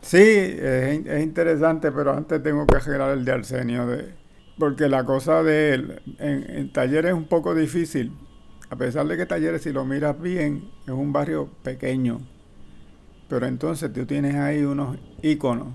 Sí, 0.00 0.18
es, 0.18 0.94
in- 0.94 1.08
es 1.08 1.22
interesante, 1.22 1.90
pero 1.92 2.12
antes 2.12 2.42
tengo 2.42 2.66
que 2.66 2.76
arreglar 2.76 3.10
el 3.10 3.24
de 3.24 3.32
Arsenio, 3.32 3.86
de, 3.86 4.14
porque 4.58 4.88
la 4.88 5.04
cosa 5.04 5.42
de 5.42 5.74
él 5.74 6.02
en, 6.18 6.48
en 6.56 6.72
Talleres 6.72 7.10
es 7.12 7.16
un 7.16 7.26
poco 7.28 7.54
difícil, 7.54 8.12
a 8.70 8.76
pesar 8.76 9.06
de 9.06 9.16
que 9.16 9.26
Talleres, 9.26 9.62
si 9.62 9.72
lo 9.72 9.84
miras 9.84 10.20
bien, 10.20 10.70
es 10.86 10.92
un 10.92 11.12
barrio 11.12 11.48
pequeño, 11.62 12.20
pero 13.28 13.46
entonces 13.46 13.92
tú 13.92 14.06
tienes 14.06 14.34
ahí 14.36 14.62
unos 14.64 14.96
íconos. 15.22 15.68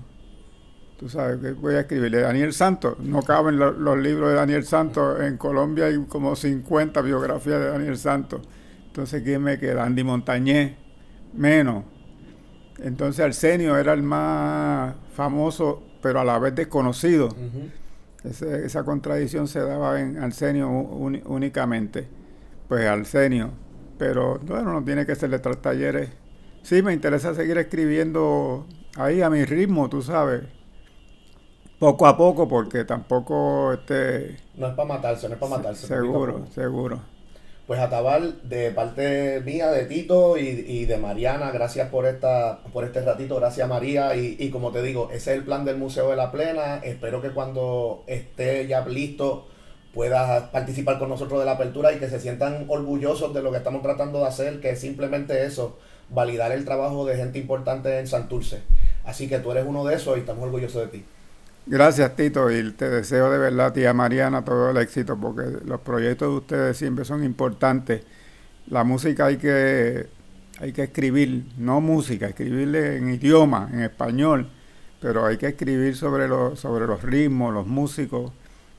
Tú 0.98 1.08
sabes 1.08 1.38
que 1.40 1.52
voy 1.52 1.74
a 1.74 1.80
escribirle 1.80 2.20
Daniel 2.20 2.52
Santos, 2.52 2.98
no 3.00 3.22
caben 3.22 3.58
lo- 3.58 3.72
los 3.72 3.98
libros 3.98 4.30
de 4.30 4.36
Daniel 4.36 4.64
Santos, 4.64 5.20
en 5.20 5.36
Colombia 5.36 5.86
hay 5.86 5.98
como 6.08 6.36
50 6.36 7.00
biografías 7.02 7.60
de 7.60 7.66
Daniel 7.68 7.98
Santos. 7.98 8.42
Entonces, 8.86 9.22
¿quién 9.24 9.42
me 9.42 9.58
queda? 9.58 9.84
Andy 9.84 10.04
Montañez, 10.04 10.74
menos. 11.32 11.84
Entonces 12.82 13.24
Arsenio 13.24 13.76
era 13.78 13.92
el 13.92 14.02
más 14.02 14.94
famoso, 15.14 15.82
pero 16.02 16.20
a 16.20 16.24
la 16.24 16.38
vez 16.38 16.54
desconocido. 16.54 17.28
Ese- 18.24 18.64
esa 18.66 18.84
contradicción 18.84 19.46
se 19.48 19.60
daba 19.60 20.00
en 20.00 20.18
Arsenio 20.18 20.68
únicamente. 20.70 22.08
Pues 22.68 22.86
Arsenio. 22.86 23.50
Pero 23.98 24.38
bueno, 24.40 24.72
no 24.72 24.82
tiene 24.84 25.06
que 25.06 25.14
ser 25.14 25.30
letras 25.30 25.58
talleres. 25.62 26.10
Sí, 26.62 26.82
me 26.82 26.92
interesa 26.92 27.34
seguir 27.34 27.58
escribiendo 27.58 28.66
ahí 28.96 29.20
a 29.22 29.30
mi 29.30 29.44
ritmo, 29.44 29.88
tú 29.88 30.02
sabes. 30.02 30.42
Poco 31.78 32.06
a 32.06 32.16
poco, 32.16 32.48
porque 32.48 32.84
tampoco 32.84 33.72
este 33.74 34.36
No 34.56 34.68
es 34.68 34.74
para 34.74 34.88
matarse, 34.88 35.28
no 35.28 35.34
es 35.34 35.40
para 35.40 35.56
matarse. 35.58 35.86
seguro, 35.86 36.46
seguro. 36.54 37.00
Pues 37.66 37.80
Atabal, 37.80 38.40
de 38.42 38.70
parte 38.72 39.40
mía, 39.40 39.70
de 39.70 39.86
Tito 39.86 40.36
y, 40.36 40.84
de 40.84 40.98
Mariana, 40.98 41.50
gracias 41.50 41.88
por 41.88 42.04
esta 42.04 42.58
por 42.74 42.84
este 42.84 43.00
ratito, 43.00 43.36
gracias 43.36 43.66
María. 43.66 44.14
Y, 44.14 44.36
y 44.38 44.50
como 44.50 44.70
te 44.70 44.82
digo, 44.82 45.08
ese 45.10 45.32
es 45.32 45.38
el 45.38 45.44
plan 45.44 45.64
del 45.64 45.78
Museo 45.78 46.10
de 46.10 46.16
la 46.16 46.30
Plena. 46.30 46.76
Espero 46.84 47.22
que 47.22 47.30
cuando 47.30 48.04
esté 48.06 48.66
ya 48.66 48.86
listo 48.86 49.46
puedas 49.94 50.50
participar 50.50 50.98
con 50.98 51.08
nosotros 51.08 51.38
de 51.38 51.46
la 51.46 51.52
apertura 51.52 51.92
y 51.92 51.98
que 51.98 52.10
se 52.10 52.20
sientan 52.20 52.66
orgullosos 52.68 53.32
de 53.32 53.42
lo 53.42 53.50
que 53.50 53.58
estamos 53.58 53.80
tratando 53.80 54.18
de 54.18 54.26
hacer, 54.26 54.60
que 54.60 54.70
es 54.70 54.80
simplemente 54.80 55.46
eso, 55.46 55.78
validar 56.10 56.52
el 56.52 56.64
trabajo 56.64 57.06
de 57.06 57.16
gente 57.16 57.38
importante 57.38 57.98
en 57.98 58.06
Santurce. 58.06 58.62
Así 59.04 59.28
que 59.28 59.38
tú 59.38 59.52
eres 59.52 59.64
uno 59.66 59.84
de 59.84 59.94
esos 59.94 60.16
y 60.16 60.20
estamos 60.20 60.44
orgullosos 60.44 60.82
de 60.82 60.88
ti. 60.88 61.04
Gracias, 61.66 62.14
Tito, 62.14 62.50
y 62.50 62.72
te 62.72 62.90
deseo 62.90 63.30
de 63.30 63.38
verdad, 63.38 63.72
tía 63.72 63.94
Mariana, 63.94 64.44
todo 64.44 64.70
el 64.70 64.76
éxito, 64.76 65.16
porque 65.16 65.44
los 65.64 65.80
proyectos 65.80 66.28
de 66.28 66.36
ustedes 66.36 66.76
siempre 66.76 67.06
son 67.06 67.24
importantes. 67.24 68.02
La 68.66 68.84
música 68.84 69.26
hay 69.26 69.38
que, 69.38 70.06
hay 70.60 70.72
que 70.72 70.82
escribir, 70.82 71.46
no 71.56 71.80
música, 71.80 72.26
escribirle 72.26 72.98
en 72.98 73.14
idioma, 73.14 73.70
en 73.72 73.80
español, 73.80 74.50
pero 75.00 75.24
hay 75.24 75.38
que 75.38 75.48
escribir 75.48 75.96
sobre 75.96 76.28
los, 76.28 76.60
sobre 76.60 76.86
los 76.86 77.02
ritmos, 77.02 77.54
los 77.54 77.66
músicos, 77.66 78.32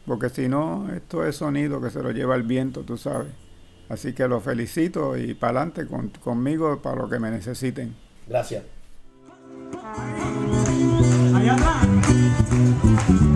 porque 0.06 0.30
si 0.30 0.48
no, 0.48 0.88
esto 0.94 1.26
es 1.26 1.38
sonido 1.38 1.82
que 1.82 1.90
se 1.90 2.04
lo 2.04 2.12
lleva 2.12 2.36
el 2.36 2.44
viento, 2.44 2.82
tú 2.82 2.98
sabes. 2.98 3.32
Así 3.90 4.14
que 4.14 4.28
los 4.28 4.44
felicito 4.44 5.18
y 5.18 5.34
para 5.34 5.62
adelante 5.62 5.88
con, 5.88 6.10
conmigo 6.10 6.82
para 6.82 6.98
lo 6.98 7.10
que 7.10 7.20
me 7.20 7.32
necesiten. 7.32 7.96
Gracias. 8.28 8.64
Allá 11.34 11.54
atrás. 11.54 12.25
Thank 12.56 13.10
you. 13.10 13.35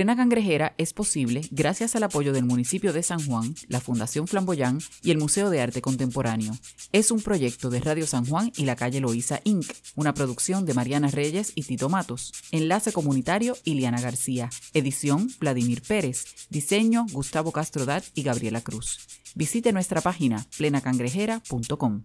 Plena 0.00 0.16
Cangrejera 0.16 0.72
es 0.78 0.94
posible 0.94 1.42
gracias 1.50 1.94
al 1.94 2.04
apoyo 2.04 2.32
del 2.32 2.46
municipio 2.46 2.94
de 2.94 3.02
San 3.02 3.22
Juan, 3.22 3.54
la 3.68 3.82
Fundación 3.82 4.26
Flamboyán 4.26 4.78
y 5.02 5.10
el 5.10 5.18
Museo 5.18 5.50
de 5.50 5.60
Arte 5.60 5.82
Contemporáneo. 5.82 6.54
Es 6.90 7.10
un 7.10 7.20
proyecto 7.20 7.68
de 7.68 7.80
Radio 7.80 8.06
San 8.06 8.24
Juan 8.24 8.50
y 8.56 8.64
la 8.64 8.76
calle 8.76 9.00
Loíza 9.00 9.42
Inc., 9.44 9.66
una 9.96 10.14
producción 10.14 10.64
de 10.64 10.72
Mariana 10.72 11.08
Reyes 11.08 11.52
y 11.54 11.64
Tito 11.64 11.90
Matos. 11.90 12.32
Enlace 12.50 12.94
comunitario 12.94 13.58
Iliana 13.64 14.00
García. 14.00 14.48
Edición 14.72 15.30
Vladimir 15.38 15.82
Pérez. 15.82 16.24
Diseño 16.48 17.04
Gustavo 17.12 17.52
Castrodat 17.52 18.02
y 18.14 18.22
Gabriela 18.22 18.62
Cruz. 18.62 19.00
Visite 19.34 19.70
nuestra 19.70 20.00
página 20.00 20.46
plenacangrejera.com. 20.56 21.98